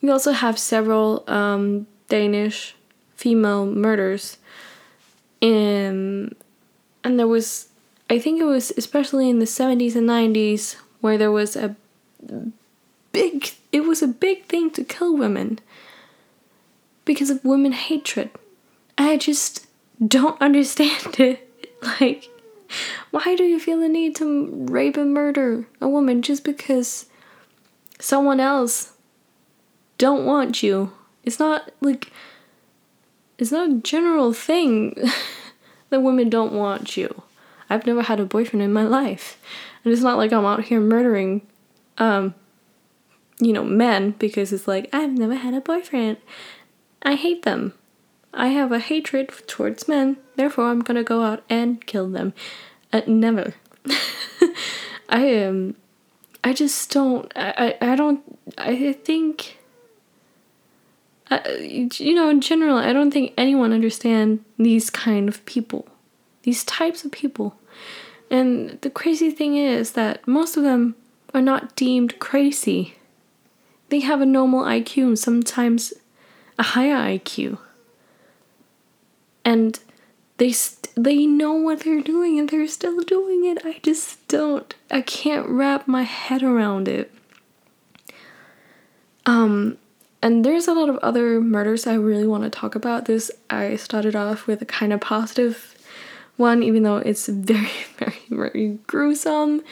We 0.00 0.08
also 0.08 0.30
have 0.30 0.56
several 0.56 1.24
um, 1.28 1.88
Danish 2.08 2.76
female 3.16 3.66
murders. 3.66 4.38
In 5.40 6.36
and 7.02 7.18
there 7.18 7.26
was 7.26 7.69
I 8.10 8.18
think 8.18 8.40
it 8.40 8.44
was 8.44 8.72
especially 8.76 9.30
in 9.30 9.38
the 9.38 9.44
70s 9.44 9.94
and 9.94 10.08
90s 10.08 10.74
where 11.00 11.16
there 11.16 11.30
was 11.30 11.54
a 11.54 11.76
big 13.12 13.52
it 13.70 13.84
was 13.84 14.02
a 14.02 14.08
big 14.08 14.46
thing 14.46 14.70
to 14.72 14.82
kill 14.82 15.16
women 15.16 15.60
because 17.04 17.30
of 17.30 17.44
women 17.44 17.70
hatred. 17.70 18.30
I 18.98 19.16
just 19.16 19.68
don't 20.04 20.40
understand 20.42 21.20
it. 21.20 21.48
Like 22.00 22.28
why 23.12 23.36
do 23.36 23.44
you 23.44 23.60
feel 23.60 23.78
the 23.78 23.88
need 23.88 24.16
to 24.16 24.48
rape 24.68 24.96
and 24.96 25.14
murder 25.14 25.66
a 25.80 25.88
woman 25.88 26.20
just 26.20 26.42
because 26.44 27.06
someone 28.00 28.40
else 28.40 28.92
don't 29.98 30.26
want 30.26 30.64
you? 30.64 30.92
It's 31.22 31.38
not 31.38 31.70
like 31.80 32.10
it's 33.38 33.52
not 33.52 33.70
a 33.70 33.74
general 33.74 34.32
thing 34.32 34.96
that 35.90 36.02
women 36.02 36.28
don't 36.28 36.52
want 36.52 36.96
you. 36.96 37.22
I've 37.70 37.86
never 37.86 38.02
had 38.02 38.20
a 38.20 38.26
boyfriend 38.26 38.62
in 38.62 38.72
my 38.72 38.84
life. 38.84 39.40
And 39.84 39.92
it's 39.92 40.02
not 40.02 40.18
like 40.18 40.32
I'm 40.32 40.44
out 40.44 40.64
here 40.64 40.80
murdering 40.80 41.46
um 41.98 42.34
you 43.40 43.52
know, 43.52 43.64
men 43.64 44.12
because 44.18 44.52
it's 44.52 44.68
like 44.68 44.88
I've 44.92 45.12
never 45.12 45.34
had 45.34 45.54
a 45.54 45.60
boyfriend. 45.60 46.18
I 47.02 47.14
hate 47.14 47.42
them. 47.42 47.72
I 48.32 48.48
have 48.48 48.70
a 48.70 48.78
hatred 48.78 49.30
towards 49.46 49.88
men, 49.88 50.18
therefore 50.36 50.66
I'm 50.66 50.80
gonna 50.80 51.02
go 51.02 51.22
out 51.22 51.42
and 51.48 51.84
kill 51.84 52.08
them. 52.08 52.32
Uh, 52.92 53.00
never. 53.06 53.54
I 55.08 55.24
am. 55.24 55.48
Um, 55.48 55.74
I 56.42 56.52
just 56.52 56.90
don't. 56.90 57.30
I, 57.36 57.76
I, 57.80 57.92
I 57.92 57.96
don't. 57.96 58.22
I 58.56 58.92
think. 58.92 59.58
Uh, 61.30 61.38
you 61.58 62.14
know, 62.14 62.28
in 62.28 62.40
general, 62.40 62.76
I 62.76 62.92
don't 62.92 63.12
think 63.12 63.34
anyone 63.38 63.72
understand 63.72 64.44
these 64.58 64.90
kind 64.90 65.28
of 65.28 65.44
people, 65.46 65.86
these 66.42 66.64
types 66.64 67.04
of 67.04 67.12
people. 67.12 67.56
And 68.30 68.80
the 68.82 68.90
crazy 68.90 69.30
thing 69.30 69.56
is 69.56 69.92
that 69.92 70.26
most 70.26 70.56
of 70.56 70.62
them 70.62 70.94
are 71.34 71.40
not 71.40 71.74
deemed 71.74 72.18
crazy. 72.20 72.94
They 73.88 74.00
have 74.00 74.20
a 74.20 74.26
normal 74.26 74.64
IQ 74.64 75.02
and 75.02 75.18
sometimes 75.18 75.92
a 76.58 76.62
higher 76.62 76.94
IQ. 76.94 77.58
And 79.44 79.80
they 80.36 80.52
st- 80.52 80.94
they 80.94 81.26
know 81.26 81.52
what 81.52 81.80
they're 81.80 82.00
doing 82.00 82.38
and 82.38 82.48
they're 82.48 82.68
still 82.68 83.00
doing 83.00 83.44
it. 83.44 83.58
I 83.64 83.80
just 83.82 84.26
don't 84.28 84.74
I 84.90 85.02
can't 85.02 85.48
wrap 85.48 85.88
my 85.88 86.02
head 86.02 86.42
around 86.42 86.88
it. 86.88 87.12
Um 89.26 89.78
and 90.22 90.44
there's 90.44 90.68
a 90.68 90.74
lot 90.74 90.88
of 90.88 90.98
other 90.98 91.40
murders 91.40 91.86
I 91.86 91.94
really 91.94 92.26
want 92.26 92.44
to 92.44 92.50
talk 92.50 92.74
about. 92.74 93.06
This 93.06 93.30
I 93.48 93.76
started 93.76 94.14
off 94.14 94.46
with 94.46 94.62
a 94.62 94.66
kind 94.66 94.92
of 94.92 95.00
positive 95.00 95.74
one 96.40 96.62
even 96.62 96.82
though 96.82 96.96
it's 96.96 97.26
very 97.52 97.84
very 97.98 98.22
very 98.30 98.78
gruesome. 98.86 99.62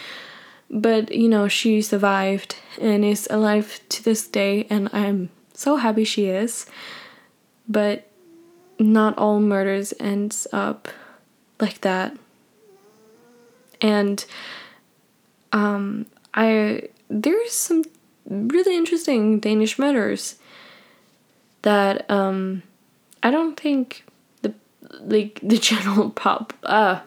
But 0.70 1.12
you 1.14 1.28
know, 1.28 1.48
she 1.48 1.80
survived 1.80 2.56
and 2.80 3.04
is 3.04 3.26
alive 3.30 3.80
to 3.88 4.04
this 4.04 4.28
day 4.28 4.66
and 4.70 4.88
I'm 4.92 5.30
so 5.54 5.76
happy 5.76 6.04
she 6.04 6.26
is. 6.26 6.66
But 7.68 8.08
not 8.78 9.18
all 9.18 9.40
murders 9.40 9.92
ends 9.98 10.46
up 10.52 10.88
like 11.58 11.80
that. 11.80 12.16
And 13.80 14.24
um 15.52 16.06
I 16.34 16.88
there's 17.08 17.52
some 17.52 17.84
really 18.26 18.76
interesting 18.76 19.40
Danish 19.40 19.78
murders 19.78 20.36
that 21.62 22.08
um 22.10 22.62
I 23.22 23.30
don't 23.30 23.58
think 23.58 24.04
like 25.00 25.40
the 25.42 25.58
general 25.58 26.10
pop 26.10 26.52
uh 26.64 27.00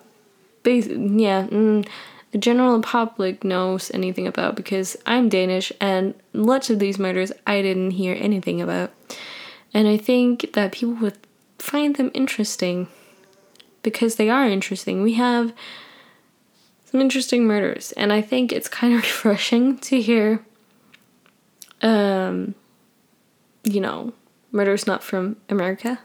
bas- 0.64 0.88
yeah 0.88 1.48
mm, 1.48 1.88
the 2.32 2.38
general 2.38 2.82
public 2.82 3.44
knows 3.44 3.92
anything 3.94 4.26
about 4.26 4.56
because 4.56 4.96
I'm 5.06 5.28
Danish 5.28 5.72
and 5.82 6.14
lots 6.34 6.70
of 6.70 6.80
these 6.80 6.98
murders 6.98 7.32
I 7.46 7.62
didn't 7.62 7.92
hear 7.92 8.16
anything 8.18 8.62
about. 8.62 8.92
And 9.74 9.88
I 9.88 9.98
think 9.98 10.54
that 10.54 10.72
people 10.72 10.96
would 10.96 11.18
find 11.60 11.96
them 11.96 12.10
interesting 12.14 12.88
because 13.84 14.16
they 14.16 14.30
are 14.30 14.48
interesting. 14.48 15.02
We 15.02 15.14
have 15.14 15.54
some 16.86 17.02
interesting 17.02 17.46
murders, 17.46 17.92
and 17.94 18.12
I 18.12 18.22
think 18.22 18.52
it's 18.52 18.68
kind 18.68 18.94
of 18.94 19.02
refreshing 19.02 19.78
to 19.80 20.02
hear, 20.02 20.44
um, 21.82 22.56
you 23.64 23.80
know, 23.80 24.14
murders 24.52 24.88
not 24.88 25.04
from 25.04 25.38
America. 25.50 26.00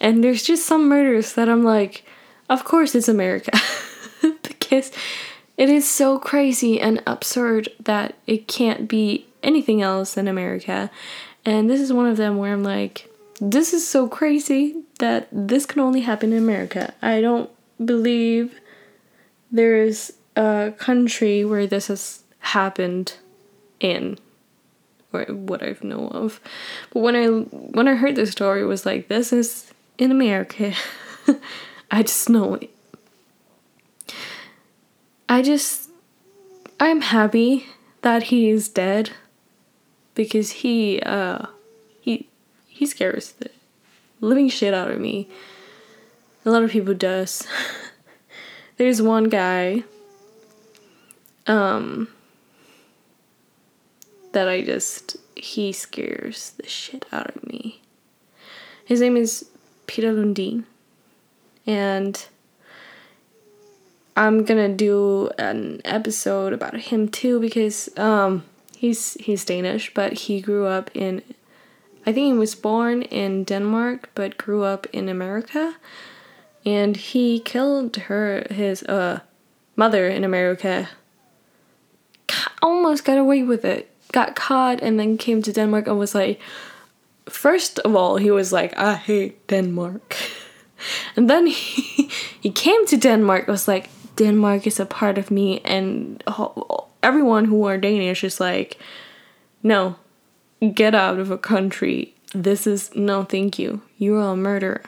And 0.00 0.22
there's 0.22 0.42
just 0.42 0.66
some 0.66 0.88
murders 0.88 1.34
that 1.34 1.48
I'm 1.48 1.64
like, 1.64 2.04
of 2.48 2.64
course 2.64 2.94
it's 2.94 3.08
America. 3.08 3.52
because 4.42 4.92
it 5.56 5.68
is 5.68 5.88
so 5.88 6.18
crazy 6.18 6.80
and 6.80 7.02
absurd 7.06 7.68
that 7.80 8.14
it 8.26 8.48
can't 8.48 8.88
be 8.88 9.26
anything 9.42 9.82
else 9.82 10.14
than 10.14 10.28
America. 10.28 10.90
And 11.44 11.70
this 11.70 11.80
is 11.80 11.92
one 11.92 12.06
of 12.06 12.16
them 12.16 12.36
where 12.36 12.52
I'm 12.52 12.64
like, 12.64 13.08
this 13.40 13.72
is 13.72 13.86
so 13.86 14.08
crazy 14.08 14.82
that 14.98 15.28
this 15.30 15.66
can 15.66 15.80
only 15.80 16.00
happen 16.00 16.32
in 16.32 16.42
America. 16.42 16.94
I 17.02 17.20
don't 17.20 17.50
believe 17.84 18.58
there 19.50 19.76
is 19.76 20.14
a 20.34 20.72
country 20.78 21.44
where 21.44 21.66
this 21.66 21.88
has 21.88 22.22
happened 22.40 23.14
in 23.80 24.18
or 25.12 25.24
what 25.24 25.62
I've 25.62 25.84
know 25.84 26.08
of. 26.08 26.40
But 26.92 27.00
when 27.00 27.16
I 27.16 27.26
when 27.26 27.88
I 27.88 27.94
heard 27.94 28.16
this 28.16 28.32
story 28.32 28.62
it 28.62 28.66
was 28.66 28.84
like 28.84 29.08
this 29.08 29.32
is 29.32 29.72
in 29.98 30.10
America. 30.10 30.72
I 31.90 32.02
just 32.02 32.28
know 32.28 32.54
it. 32.54 32.70
I 35.28 35.42
just 35.42 35.90
I'm 36.78 37.00
happy 37.00 37.66
that 38.02 38.24
he 38.24 38.48
is 38.48 38.68
dead 38.68 39.10
because 40.14 40.50
he 40.50 41.00
uh 41.00 41.46
he 42.00 42.28
he 42.68 42.86
scares 42.86 43.32
the 43.32 43.50
living 44.20 44.48
shit 44.48 44.74
out 44.74 44.90
of 44.90 45.00
me. 45.00 45.28
A 46.44 46.50
lot 46.50 46.62
of 46.62 46.70
people 46.70 46.94
does. 46.94 47.46
There's 48.76 49.02
one 49.02 49.24
guy 49.24 49.84
um 51.46 52.08
that 54.32 54.48
I 54.48 54.62
just 54.62 55.16
he 55.34 55.72
scares 55.72 56.52
the 56.58 56.68
shit 56.68 57.06
out 57.10 57.34
of 57.34 57.46
me. 57.46 57.80
His 58.84 59.00
name 59.00 59.16
is 59.16 59.46
Peter 59.86 60.12
Lundin. 60.12 60.64
And 61.66 62.24
I'm 64.16 64.44
gonna 64.44 64.68
do 64.74 65.30
an 65.38 65.82
episode 65.84 66.52
about 66.52 66.74
him 66.76 67.08
too 67.08 67.38
because 67.40 67.90
um, 67.98 68.44
he's 68.76 69.14
he's 69.14 69.44
Danish, 69.44 69.92
but 69.92 70.14
he 70.14 70.40
grew 70.40 70.66
up 70.66 70.90
in 70.94 71.22
I 72.06 72.12
think 72.12 72.32
he 72.32 72.38
was 72.38 72.54
born 72.54 73.02
in 73.02 73.44
Denmark 73.44 74.10
but 74.14 74.38
grew 74.38 74.62
up 74.62 74.86
in 74.92 75.08
America. 75.08 75.76
And 76.64 76.96
he 76.96 77.40
killed 77.40 77.96
her 77.96 78.46
his 78.50 78.82
uh 78.84 79.20
mother 79.76 80.08
in 80.08 80.24
America. 80.24 80.88
Almost 82.62 83.04
got 83.04 83.18
away 83.18 83.42
with 83.42 83.64
it. 83.64 83.90
Got 84.12 84.34
caught 84.34 84.80
and 84.80 84.98
then 84.98 85.18
came 85.18 85.42
to 85.42 85.52
Denmark 85.52 85.86
and 85.88 85.98
was 85.98 86.14
like 86.14 86.40
first 87.28 87.78
of 87.80 87.94
all, 87.94 88.16
he 88.16 88.30
was 88.30 88.52
like, 88.52 88.76
I 88.78 88.94
hate 88.94 89.46
Denmark. 89.48 90.16
And 91.16 91.30
then 91.30 91.46
he, 91.46 92.10
he 92.40 92.50
came 92.50 92.86
to 92.86 92.98
Denmark, 92.98 93.48
was 93.48 93.66
like, 93.66 93.88
Denmark 94.16 94.66
is 94.66 94.78
a 94.78 94.84
part 94.86 95.16
of 95.16 95.30
me. 95.30 95.60
And 95.64 96.22
everyone 97.02 97.46
who 97.46 97.64
are 97.64 97.78
Danish 97.78 98.22
is 98.22 98.40
like, 98.40 98.78
no, 99.62 99.96
get 100.74 100.94
out 100.94 101.18
of 101.18 101.30
a 101.30 101.38
country. 101.38 102.14
This 102.34 102.66
is, 102.66 102.94
no, 102.94 103.24
thank 103.24 103.58
you. 103.58 103.80
You 103.96 104.16
are 104.16 104.32
a 104.32 104.36
murderer. 104.36 104.82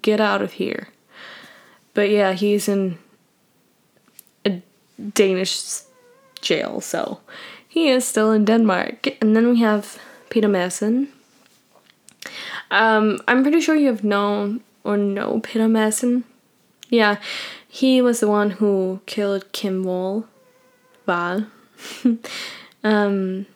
Get 0.00 0.20
out 0.20 0.40
of 0.40 0.52
here. 0.52 0.88
But 1.94 2.08
yeah, 2.08 2.32
he's 2.32 2.68
in 2.68 2.98
a 4.46 4.62
Danish 5.14 5.82
jail, 6.40 6.80
so 6.80 7.20
he 7.68 7.88
is 7.88 8.06
still 8.06 8.32
in 8.32 8.44
Denmark. 8.44 9.08
And 9.20 9.36
then 9.36 9.50
we 9.50 9.60
have 9.60 9.98
Peter 10.30 10.48
Madsen, 10.48 11.08
um, 12.70 13.20
I'm 13.28 13.42
pretty 13.42 13.60
sure 13.60 13.74
you've 13.74 14.04
known 14.04 14.62
or 14.84 14.96
know 14.96 15.40
Peter 15.40 15.66
Madsen. 15.66 16.24
Yeah, 16.88 17.18
he 17.68 18.02
was 18.02 18.20
the 18.20 18.28
one 18.28 18.50
who 18.50 19.00
killed 19.06 19.52
Kim 19.52 19.82
Wall, 19.82 20.26
Val, 21.06 21.46
um, 22.84 23.46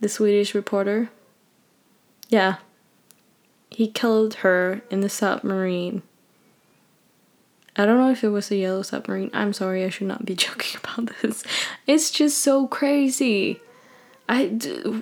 the 0.00 0.08
Swedish 0.08 0.54
reporter. 0.54 1.10
Yeah, 2.28 2.56
he 3.70 3.88
killed 3.88 4.34
her 4.36 4.82
in 4.90 5.00
the 5.00 5.08
submarine. 5.08 6.02
I 7.76 7.86
don't 7.86 7.98
know 7.98 8.10
if 8.10 8.24
it 8.24 8.28
was 8.28 8.50
a 8.50 8.56
yellow 8.56 8.82
submarine. 8.82 9.30
I'm 9.32 9.52
sorry, 9.52 9.84
I 9.84 9.88
should 9.88 10.06
not 10.06 10.24
be 10.24 10.34
joking 10.36 10.80
about 10.82 11.10
this. 11.22 11.44
It's 11.86 12.10
just 12.10 12.38
so 12.38 12.66
crazy. 12.66 13.60
I 14.28 14.46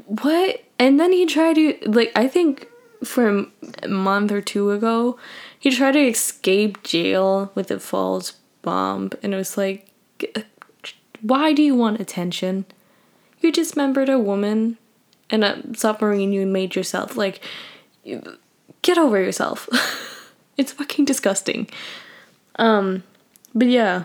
what? 0.06 0.64
And 0.78 0.98
then 0.98 1.12
he 1.12 1.26
tried 1.26 1.54
to 1.54 1.78
like 1.86 2.12
I 2.14 2.28
think 2.28 2.68
for 3.04 3.46
a 3.82 3.88
month 3.88 4.32
or 4.32 4.40
two 4.40 4.70
ago, 4.70 5.18
he 5.58 5.70
tried 5.70 5.92
to 5.92 6.00
escape 6.00 6.82
jail 6.82 7.50
with 7.54 7.70
a 7.70 7.78
false 7.78 8.32
bomb, 8.62 9.10
and 9.22 9.34
it 9.34 9.36
was 9.36 9.56
like, 9.56 9.92
why 11.20 11.52
do 11.52 11.62
you 11.62 11.74
want 11.74 12.00
attention? 12.00 12.64
You 13.40 13.52
dismembered 13.52 14.08
a 14.08 14.18
woman 14.18 14.78
in 15.30 15.42
a 15.42 15.62
submarine 15.76 16.32
you 16.32 16.46
made 16.46 16.74
yourself. 16.74 17.16
Like, 17.16 17.40
get 18.82 18.98
over 18.98 19.20
yourself. 19.20 19.68
it's 20.56 20.72
fucking 20.72 21.04
disgusting. 21.04 21.68
Um, 22.56 23.04
but 23.54 23.68
yeah, 23.68 24.04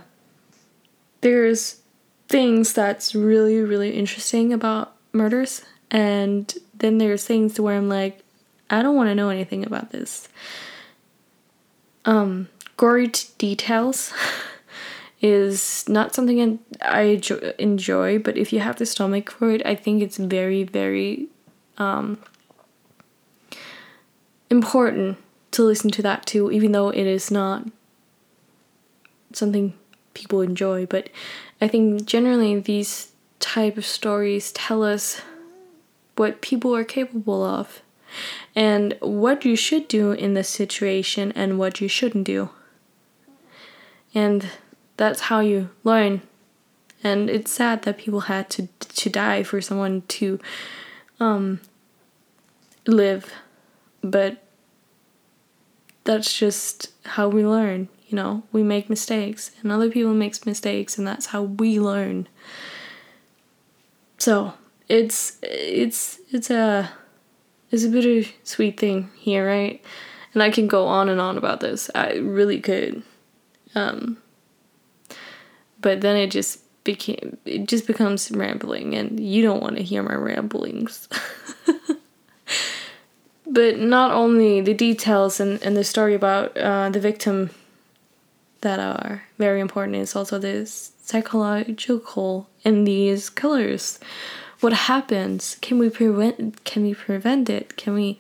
there's 1.21 1.81
things 2.29 2.73
that's 2.73 3.15
really, 3.15 3.59
really 3.59 3.91
interesting 3.91 4.53
about 4.53 4.95
murders, 5.11 5.63
and 5.93 6.51
then 6.73 6.97
there's 6.97 7.23
things 7.23 7.53
to 7.53 7.63
where 7.63 7.77
I'm 7.77 7.87
like, 7.87 8.19
I 8.69 8.81
don't 8.81 8.95
want 8.95 9.09
to 9.09 9.15
know 9.15 9.29
anything 9.29 9.63
about 9.63 9.91
this. 9.91 10.27
Um, 12.03 12.49
gory 12.75 13.07
t- 13.07 13.29
details 13.37 14.11
is 15.21 15.87
not 15.87 16.15
something 16.15 16.59
I 16.81 17.21
enjoy, 17.59 18.19
but 18.19 18.37
if 18.37 18.51
you 18.51 18.59
have 18.59 18.77
the 18.77 18.87
stomach 18.87 19.29
for 19.29 19.51
it, 19.51 19.65
I 19.65 19.75
think 19.75 20.01
it's 20.01 20.17
very, 20.17 20.63
very 20.63 21.27
um, 21.77 22.17
important 24.49 25.17
to 25.51 25.63
listen 25.63 25.91
to 25.91 26.01
that 26.01 26.25
too, 26.25 26.51
even 26.51 26.71
though 26.71 26.89
it 26.89 27.05
is 27.05 27.29
not 27.29 27.67
something 29.31 29.75
people 30.15 30.41
enjoy. 30.41 30.87
But 30.87 31.09
I 31.61 31.67
think 31.67 32.05
generally 32.05 32.59
these 32.59 33.11
type 33.39 33.77
of 33.77 33.85
stories 33.85 34.51
tell 34.51 34.83
us 34.83 35.21
what 36.15 36.41
people 36.41 36.75
are 36.75 36.83
capable 36.83 37.43
of 37.43 37.81
and 38.55 38.95
what 39.01 39.45
you 39.45 39.55
should 39.55 39.87
do 39.87 40.11
in 40.11 40.33
this 40.33 40.49
situation 40.49 41.31
and 41.33 41.57
what 41.57 41.81
you 41.81 41.87
shouldn't 41.87 42.25
do. 42.25 42.49
And 44.13 44.47
that's 44.97 45.21
how 45.21 45.39
you 45.39 45.69
learn. 45.83 46.21
And 47.03 47.29
it's 47.29 47.51
sad 47.51 47.81
that 47.83 47.97
people 47.97 48.21
had 48.21 48.49
to 48.51 48.67
to 48.79 49.09
die 49.09 49.43
for 49.43 49.59
someone 49.59 50.03
to 50.07 50.39
um 51.19 51.59
live. 52.85 53.31
But 54.01 54.43
that's 56.03 56.37
just 56.37 56.91
how 57.05 57.27
we 57.29 57.45
learn, 57.45 57.89
you 58.07 58.15
know. 58.15 58.43
We 58.51 58.63
make 58.63 58.89
mistakes 58.89 59.51
and 59.61 59.71
other 59.71 59.89
people 59.89 60.13
makes 60.13 60.45
mistakes 60.45 60.97
and 60.97 61.07
that's 61.07 61.27
how 61.27 61.43
we 61.43 61.79
learn. 61.79 62.27
So, 64.17 64.53
it's 64.93 65.37
it's 65.41 66.19
it's 66.31 66.51
a 66.51 66.89
it's 67.71 67.83
a 67.83 67.89
bittersweet 67.89 68.79
thing 68.79 69.09
here, 69.17 69.47
right? 69.47 69.83
And 70.33 70.43
I 70.43 70.51
can 70.51 70.67
go 70.67 70.85
on 70.85 71.09
and 71.09 71.19
on 71.19 71.37
about 71.37 71.61
this. 71.61 71.89
I 71.95 72.13
really 72.13 72.59
could. 72.61 73.01
Um, 73.73 74.17
but 75.81 76.01
then 76.01 76.15
it 76.15 76.29
just 76.29 76.59
became 76.83 77.37
it 77.45 77.67
just 77.67 77.87
becomes 77.87 78.29
rambling 78.31 78.93
and 78.93 79.19
you 79.19 79.41
don't 79.41 79.63
want 79.63 79.77
to 79.77 79.83
hear 79.83 80.03
my 80.03 80.13
ramblings. 80.13 81.09
but 83.47 83.79
not 83.79 84.11
only 84.11 84.61
the 84.61 84.75
details 84.75 85.39
and, 85.39 85.61
and 85.63 85.75
the 85.75 85.83
story 85.83 86.13
about 86.13 86.55
uh, 86.55 86.89
the 86.89 86.99
victim 86.99 87.49
that 88.61 88.79
are 88.79 89.23
very 89.39 89.59
important, 89.59 89.97
it's 89.97 90.15
also 90.15 90.37
the 90.37 90.67
psychological 90.67 92.47
in 92.63 92.83
these 92.83 93.31
killers 93.31 93.99
what 94.63 94.73
happens? 94.73 95.57
Can 95.61 95.77
we 95.77 95.89
prevent 95.89 96.63
can 96.63 96.83
we 96.83 96.93
prevent 96.93 97.49
it? 97.49 97.75
Can 97.75 97.93
we 97.93 98.17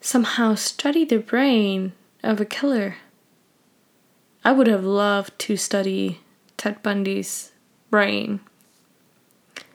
somehow 0.00 0.56
study 0.56 1.04
the 1.04 1.18
brain 1.18 1.92
of 2.24 2.40
a 2.40 2.44
killer? 2.44 2.96
I 4.44 4.50
would 4.50 4.66
have 4.66 4.84
loved 4.84 5.38
to 5.40 5.56
study 5.56 6.20
Ted 6.56 6.82
Bundy's 6.82 7.52
brain. 7.88 8.40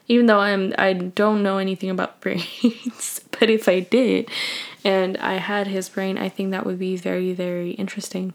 Even 0.07 0.25
though 0.25 0.39
I'm 0.39 0.73
I 0.77 0.91
don't 0.91 1.41
know 1.41 1.59
anything 1.59 1.89
about 1.89 2.19
brains, 2.25 3.21
but 3.31 3.49
if 3.49 3.69
I 3.69 3.79
did 3.79 4.29
and 4.83 5.15
I 5.17 5.35
had 5.35 5.67
his 5.67 5.87
brain, 5.87 6.17
I 6.17 6.27
think 6.27 6.51
that 6.51 6.65
would 6.65 6.77
be 6.77 6.97
very 6.97 7.31
very 7.33 7.71
interesting 7.71 8.33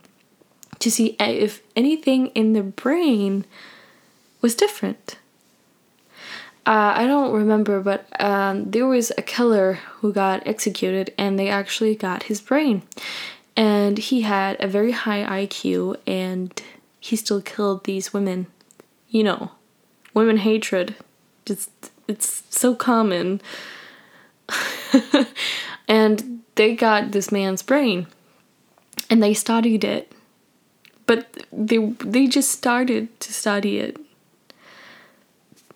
to 0.78 0.90
see 0.90 1.14
eh, 1.20 1.30
if 1.30 1.62
anything 1.76 2.28
in 2.28 2.54
the 2.54 2.62
brain 2.62 3.44
was 4.40 4.54
different. 4.54 5.19
Uh, 6.66 6.92
I 6.94 7.06
don't 7.06 7.32
remember, 7.32 7.80
but 7.80 8.06
um, 8.20 8.70
there 8.70 8.86
was 8.86 9.10
a 9.16 9.22
killer 9.22 9.74
who 9.74 10.12
got 10.12 10.46
executed 10.46 11.12
and 11.16 11.38
they 11.38 11.48
actually 11.48 11.94
got 11.94 12.24
his 12.24 12.40
brain. 12.40 12.82
And 13.56 13.98
he 13.98 14.22
had 14.22 14.62
a 14.62 14.68
very 14.68 14.92
high 14.92 15.46
IQ 15.46 15.96
and 16.06 16.62
he 17.00 17.16
still 17.16 17.40
killed 17.40 17.84
these 17.84 18.12
women. 18.12 18.46
You 19.08 19.24
know, 19.24 19.52
women 20.12 20.36
hatred. 20.36 20.94
Just, 21.46 21.70
it's 22.06 22.42
so 22.50 22.74
common. 22.74 23.40
and 25.88 26.42
they 26.56 26.76
got 26.76 27.12
this 27.12 27.32
man's 27.32 27.62
brain 27.62 28.06
and 29.08 29.22
they 29.22 29.32
studied 29.32 29.82
it. 29.82 30.12
But 31.06 31.46
they, 31.50 31.78
they 31.78 32.26
just 32.26 32.50
started 32.50 33.18
to 33.20 33.32
study 33.32 33.78
it 33.78 33.96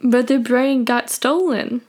but 0.05 0.27
the 0.27 0.39
brain 0.39 0.85
got 0.85 1.09
stolen. 1.09 1.81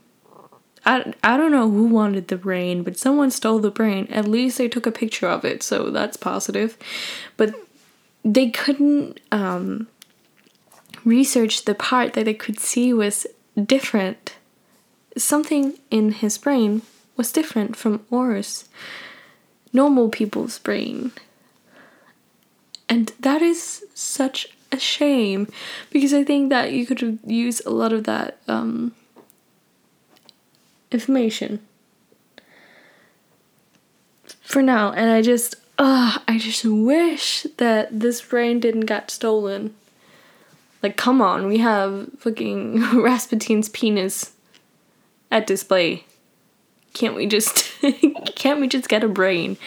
I, 0.86 1.13
I 1.21 1.36
don't 1.36 1.51
know 1.51 1.69
who 1.69 1.86
wanted 1.86 2.30
the 2.30 2.38
brain, 2.38 2.82
but 2.82 2.97
someone 2.97 3.30
stole 3.30 3.60
the 3.60 3.69
brain. 3.69 4.08
At 4.10 4.28
least 4.28 4.58
they 4.58 4.69
took 4.69 4.88
a 4.88 4.91
picture 4.91 5.28
of 5.28 5.43
it, 5.43 5.62
so 5.62 5.89
that's 5.89 6.15
positive. 6.15 6.78
But 7.36 7.54
they 8.23 8.49
couldn't 8.49 9.19
um, 9.32 9.88
research 11.04 11.65
the 11.65 11.75
part 11.75 12.13
that 12.13 12.25
they 12.25 12.34
could 12.34 12.60
see 12.60 12.93
was 12.93 13.28
different. 13.62 14.36
Something 15.17 15.73
in 15.91 16.13
his 16.13 16.38
brain 16.38 16.84
was 17.17 17.34
different 17.34 17.75
from 17.75 18.06
ours, 18.12 18.69
normal 19.73 20.10
people's 20.10 20.58
brain. 20.60 21.12
And 22.88 23.12
that 23.19 23.41
is 23.41 23.84
such 23.93 24.55
a 24.76 24.80
shame 24.80 25.48
because 25.90 26.14
I 26.14 26.24
think 26.24 26.50
that 26.50 26.72
you 26.72 26.86
could 26.86 27.20
use 27.26 27.62
a 27.66 27.70
lot 27.70 27.94
of 27.94 28.04
that 28.04 28.40
um, 28.48 28.94
information 30.92 31.60
for 34.42 34.62
now. 34.62 34.92
And 34.92 35.10
i 35.10 35.22
just 35.22 35.56
uh 35.78 36.18
i 36.28 36.38
just 36.38 36.64
wish 36.64 37.46
that 37.58 38.00
this 38.00 38.22
brain 38.22 38.60
didn't 38.60 38.86
get 38.86 39.12
stolen. 39.12 39.76
Like 40.82 40.96
come 40.98 41.22
on 41.22 41.48
we 41.48 41.58
have 41.58 42.10
fucking 42.20 42.80
rasputin's 43.02 43.70
penis 43.70 44.32
at 45.32 45.48
display. 45.48 46.06
Can't 46.94 47.16
we 47.16 47.26
just 47.26 47.74
can't 48.36 48.62
we 48.62 48.68
just 48.68 48.88
get 48.88 49.04
a 49.04 49.10
brain? 49.10 49.58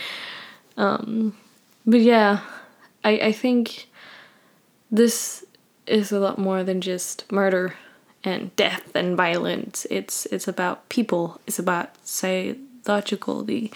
Um 0.77 1.37
but 1.85 2.01
yeah 2.01 2.41
i 3.05 3.11
i 3.31 3.33
think 3.33 3.88
this 4.91 5.45
is 5.87 6.13
a 6.13 6.19
lot 6.19 6.39
more 6.39 6.63
than 6.63 6.81
just 6.81 7.31
murder 7.33 7.75
and 8.25 8.55
death 8.57 8.95
and 8.95 9.17
violence. 9.17 9.87
It's 9.91 10.27
it's 10.27 10.49
about 10.49 10.89
people. 10.89 11.41
It's 11.47 11.59
about 11.59 11.91
say 12.07 12.57
logically 12.87 13.71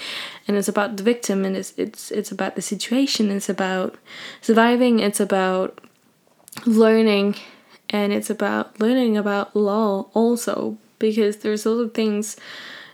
and 0.48 0.56
it's 0.56 0.68
about 0.68 0.96
the 0.96 1.02
victim 1.02 1.44
and 1.44 1.56
it's 1.56 1.74
it's 1.76 2.10
it's 2.10 2.32
about 2.32 2.56
the 2.56 2.62
situation. 2.62 3.30
It's 3.30 3.48
about 3.48 3.96
surviving. 4.40 5.00
It's 5.00 5.20
about 5.20 5.80
learning 6.66 7.36
and 7.90 8.12
it's 8.12 8.30
about 8.30 8.80
learning 8.80 9.16
about 9.16 9.54
law 9.54 10.06
also 10.14 10.78
because 10.98 11.38
there's 11.38 11.66
of 11.66 11.94
things 11.94 12.36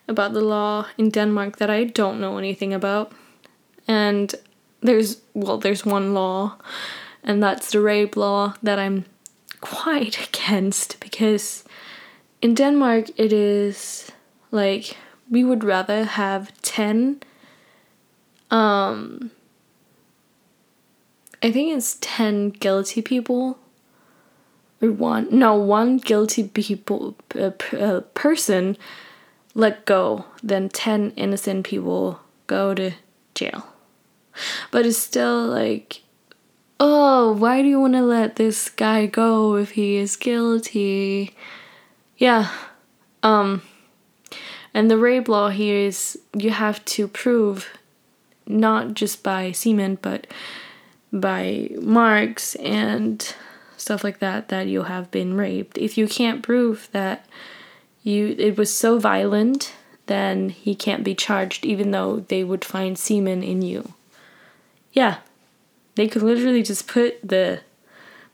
about 0.06 0.32
the 0.32 0.40
law 0.40 0.86
in 0.96 1.10
Denmark 1.10 1.58
that 1.58 1.70
I 1.70 1.84
don't 1.84 2.20
know 2.20 2.38
anything 2.38 2.72
about. 2.72 3.12
And 3.86 4.34
there's 4.80 5.20
well 5.34 5.58
there's 5.58 5.84
one 5.84 6.14
law 6.14 6.56
and 7.22 7.42
that's 7.42 7.70
the 7.70 7.80
rape 7.80 8.16
law 8.16 8.54
that 8.62 8.78
I'm 8.78 9.04
quite 9.60 10.28
against 10.28 11.00
because 11.00 11.64
in 12.40 12.54
Denmark 12.54 13.06
it 13.16 13.32
is 13.32 14.10
like 14.50 14.96
we 15.30 15.44
would 15.44 15.64
rather 15.64 16.04
have 16.04 16.52
10 16.62 17.20
um 18.50 19.30
I 21.42 21.52
think 21.52 21.76
it's 21.76 21.98
10 22.00 22.50
guilty 22.50 23.02
people 23.02 23.58
or 24.80 24.90
one 24.90 25.28
no 25.30 25.54
one 25.54 25.98
guilty 25.98 26.48
people 26.48 27.16
uh, 27.34 27.50
uh, 27.76 28.00
person 28.14 28.76
let 29.54 29.84
go 29.84 30.24
than 30.42 30.68
10 30.68 31.12
innocent 31.16 31.66
people 31.66 32.20
go 32.46 32.74
to 32.74 32.92
jail. 33.34 33.66
But 34.70 34.86
it's 34.86 34.98
still 34.98 35.46
like 35.46 36.02
oh 36.80 37.32
why 37.32 37.62
do 37.62 37.68
you 37.68 37.80
want 37.80 37.94
to 37.94 38.02
let 38.02 38.36
this 38.36 38.68
guy 38.68 39.06
go 39.06 39.56
if 39.56 39.72
he 39.72 39.96
is 39.96 40.16
guilty 40.16 41.34
yeah 42.16 42.50
um 43.22 43.62
and 44.74 44.90
the 44.90 44.98
rape 44.98 45.28
law 45.28 45.48
here 45.48 45.78
is 45.78 46.18
you 46.34 46.50
have 46.50 46.84
to 46.84 47.08
prove 47.08 47.68
not 48.46 48.94
just 48.94 49.22
by 49.22 49.50
semen 49.52 49.98
but 50.00 50.26
by 51.12 51.70
marks 51.80 52.54
and 52.56 53.34
stuff 53.76 54.04
like 54.04 54.18
that 54.18 54.48
that 54.48 54.66
you 54.66 54.82
have 54.82 55.10
been 55.10 55.34
raped. 55.34 55.78
If 55.78 55.96
you 55.96 56.06
can't 56.06 56.42
prove 56.42 56.88
that 56.92 57.26
you 58.02 58.34
it 58.38 58.56
was 58.56 58.74
so 58.74 58.98
violent, 58.98 59.72
then 60.06 60.50
he 60.50 60.74
can't 60.74 61.04
be 61.04 61.14
charged 61.14 61.64
even 61.64 61.90
though 61.90 62.20
they 62.20 62.44
would 62.44 62.64
find 62.64 62.98
semen 62.98 63.42
in 63.42 63.62
you. 63.62 63.92
Yeah. 64.92 65.18
They 65.98 66.06
could 66.06 66.22
literally 66.22 66.62
just 66.62 66.86
put 66.86 67.18
the, 67.28 67.58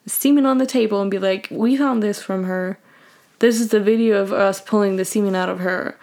semen 0.05 0.45
on 0.45 0.59
the 0.59 0.67
table 0.67 1.01
and 1.01 1.11
be 1.11 1.19
like, 1.19 1.49
"We 1.51 1.79
found 1.79 2.03
this 2.03 2.21
from 2.21 2.45
her." 2.45 2.79
This 3.39 3.59
is 3.59 3.69
the 3.69 3.81
video 3.81 4.21
of 4.21 4.35
us 4.35 4.61
pulling 4.61 4.97
the 4.97 5.05
semen 5.07 5.35
out 5.35 5.49
of 5.49 5.61
her. 5.61 5.99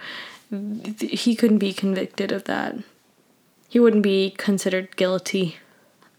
He 1.00 1.36
couldn't 1.36 1.60
be 1.60 1.72
convicted 1.72 2.32
of 2.32 2.46
that. 2.46 2.78
He 3.70 3.80
wouldn't 3.80 4.02
be 4.02 4.32
considered 4.32 4.96
guilty. 4.96 5.58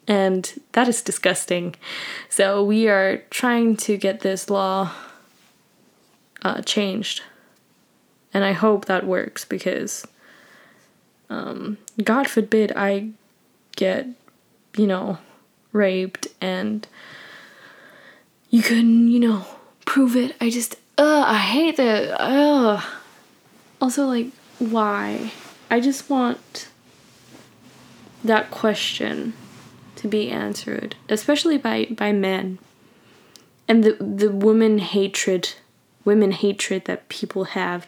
And 0.06 0.52
that 0.72 0.86
is 0.86 1.02
disgusting. 1.02 1.74
So 2.28 2.62
we 2.62 2.88
are 2.88 3.18
trying 3.30 3.76
to 3.78 3.96
get 3.96 4.20
this 4.20 4.48
law 4.48 4.92
uh, 6.42 6.62
changed. 6.62 7.22
And 8.32 8.44
I 8.44 8.52
hope 8.52 8.84
that 8.84 9.04
works 9.06 9.44
because, 9.44 10.06
um, 11.28 11.78
God 12.02 12.28
forbid, 12.28 12.72
I 12.76 13.10
get, 13.74 14.06
you 14.76 14.86
know, 14.86 15.18
raped 15.72 16.28
and 16.40 16.86
you 18.50 18.62
couldn't, 18.62 19.10
you 19.10 19.18
know, 19.18 19.46
prove 19.84 20.16
it. 20.16 20.36
I 20.40 20.50
just, 20.50 20.76
ugh, 20.98 21.24
I 21.26 21.38
hate 21.38 21.76
that. 21.76 22.20
Ugh. 22.20 22.82
Also, 23.80 24.06
like, 24.06 24.28
why? 24.58 25.32
I 25.70 25.80
just 25.80 26.08
want 26.08 26.68
that 28.22 28.50
question 28.50 29.32
to 29.96 30.08
be 30.08 30.30
answered, 30.30 30.96
especially 31.08 31.58
by, 31.58 31.86
by 31.90 32.12
men. 32.12 32.58
And 33.66 33.82
the, 33.82 33.92
the 33.94 34.30
woman 34.30 34.78
hatred, 34.78 35.54
women 36.04 36.32
hatred 36.32 36.84
that 36.84 37.08
people 37.08 37.44
have, 37.44 37.86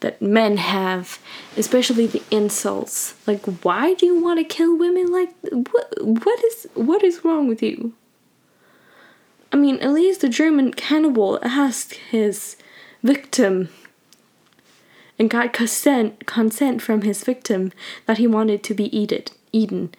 that 0.00 0.22
men 0.22 0.56
have, 0.58 1.18
especially 1.56 2.06
the 2.06 2.22
insults. 2.30 3.14
Like, 3.26 3.44
why 3.64 3.94
do 3.94 4.06
you 4.06 4.20
want 4.20 4.38
to 4.38 4.44
kill 4.44 4.76
women? 4.76 5.12
Like, 5.12 5.30
what, 5.50 5.92
what 6.00 6.44
is 6.44 6.66
what 6.74 7.02
is 7.02 7.24
wrong 7.24 7.48
with 7.48 7.62
you? 7.62 7.94
I 9.52 9.56
mean, 9.56 9.78
at 9.78 9.92
least 9.92 10.20
the 10.20 10.28
German 10.28 10.72
cannibal 10.72 11.38
asked 11.42 11.94
his 11.94 12.56
victim 13.02 13.70
and 15.18 15.30
got 15.30 15.52
consent 15.52 16.26
consent 16.26 16.80
from 16.82 17.02
his 17.02 17.24
victim 17.24 17.72
that 18.06 18.18
he 18.18 18.26
wanted 18.26 18.62
to 18.64 18.74
be 18.74 18.96
eaten 18.96 19.24
eaten. 19.52 19.94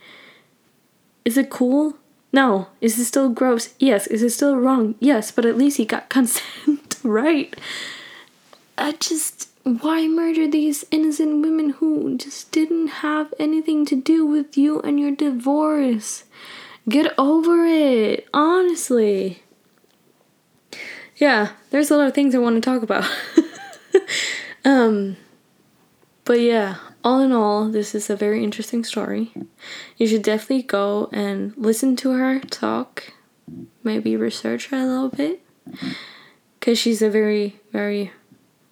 Is 1.25 1.37
it 1.37 1.49
cool? 1.49 1.97
No. 2.31 2.67
Is 2.79 2.97
it 2.99 3.05
still 3.05 3.29
gross? 3.29 3.73
Yes. 3.79 4.07
Is 4.07 4.23
it 4.23 4.29
still 4.29 4.55
wrong? 4.55 4.95
Yes, 4.99 5.31
but 5.31 5.45
at 5.45 5.57
least 5.57 5.77
he 5.77 5.85
got 5.85 6.09
consent, 6.17 6.97
right? 7.03 7.55
I 8.77 8.93
just 8.93 9.48
why 9.63 10.07
murder 10.07 10.47
these 10.47 10.85
innocent 10.91 11.41
women 11.41 11.71
who 11.71 12.17
just 12.17 12.51
didn't 12.51 12.87
have 12.87 13.33
anything 13.39 13.85
to 13.87 13.95
do 13.95 14.25
with 14.25 14.57
you 14.57 14.79
and 14.81 14.99
your 14.99 15.11
divorce? 15.11 16.23
Get 16.87 17.13
over 17.17 17.65
it, 17.65 18.27
honestly. 18.33 19.43
Yeah, 21.17 21.49
there's 21.69 21.91
a 21.91 21.97
lot 21.97 22.07
of 22.07 22.15
things 22.15 22.33
I 22.33 22.39
want 22.39 22.55
to 22.55 22.61
talk 22.61 22.81
about. 22.81 23.09
um 24.65 25.17
but 26.29 26.41
yeah, 26.41 26.75
all 27.03 27.21
in 27.21 27.31
all, 27.31 27.69
this 27.69 27.95
is 27.95 28.07
a 28.07 28.15
very 28.15 28.43
interesting 28.43 28.83
story. 28.83 29.33
You 29.97 30.05
should 30.05 30.21
definitely 30.21 30.61
go 30.61 31.09
and 31.11 31.57
listen 31.57 31.95
to 31.97 32.11
her 32.11 32.39
talk, 32.39 33.13
maybe 33.83 34.15
research 34.15 34.67
her 34.67 34.77
a 34.77 34.85
little 34.85 35.09
bit, 35.09 35.41
because 36.59 36.77
she's 36.77 37.01
a 37.01 37.09
very, 37.09 37.59
very 37.71 38.11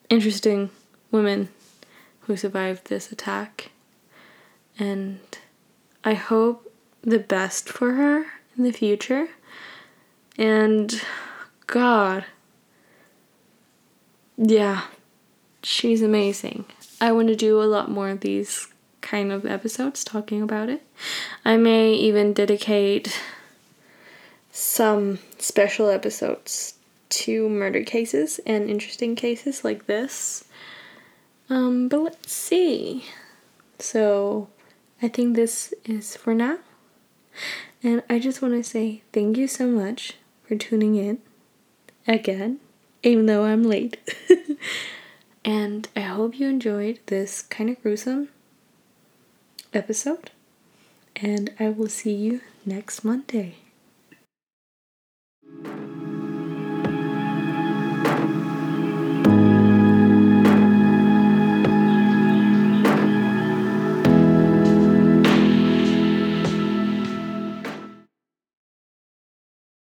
interesting 0.09 0.69
woman 1.11 1.49
who 2.21 2.37
survived 2.37 2.87
this 2.87 3.11
attack. 3.11 3.71
And 4.79 5.19
I 6.03 6.13
hope 6.13 6.71
the 7.01 7.19
best 7.19 7.69
for 7.69 7.93
her 7.93 8.25
in 8.57 8.63
the 8.63 8.71
future. 8.71 9.29
And 10.37 11.01
God, 11.65 12.25
yeah, 14.37 14.83
she's 15.63 16.01
amazing. 16.01 16.65
I 17.01 17.11
want 17.11 17.27
to 17.29 17.35
do 17.35 17.61
a 17.61 17.65
lot 17.65 17.89
more 17.89 18.09
of 18.09 18.21
these 18.21 18.67
kind 19.01 19.31
of 19.31 19.45
episodes 19.45 20.03
talking 20.03 20.41
about 20.41 20.69
it. 20.69 20.83
I 21.45 21.57
may 21.57 21.93
even 21.93 22.33
dedicate 22.33 23.19
some 24.51 25.19
special 25.37 25.89
episodes 25.89 26.76
to 27.25 27.49
murder 27.49 27.83
cases 27.83 28.39
and 28.45 28.69
interesting 28.69 29.15
cases 29.15 29.63
like 29.63 29.85
this. 29.85 30.45
Um, 31.49 31.87
but 31.87 32.01
let's 32.01 32.31
see. 32.31 33.05
So, 33.79 34.49
I 35.01 35.07
think 35.07 35.35
this 35.35 35.73
is 35.85 36.15
for 36.15 36.33
now. 36.33 36.57
And 37.83 38.03
I 38.09 38.19
just 38.19 38.41
want 38.41 38.55
to 38.55 38.63
say 38.63 39.03
thank 39.13 39.37
you 39.37 39.47
so 39.47 39.67
much 39.67 40.15
for 40.43 40.55
tuning 40.55 40.95
in 40.95 41.19
again, 42.07 42.59
even 43.03 43.27
though 43.27 43.45
I'm 43.45 43.63
late. 43.63 43.97
And 45.47 45.87
I 45.95 46.01
hope 46.01 46.37
you 46.37 46.49
enjoyed 46.49 46.99
this 47.05 47.41
kind 47.41 47.69
of 47.69 47.81
gruesome 47.81 48.27
episode. 49.73 50.31
And 51.15 51.53
I 51.57 51.69
will 51.69 51.87
see 51.87 52.13
you 52.13 52.41
next 52.65 53.05
Monday. 53.05 53.55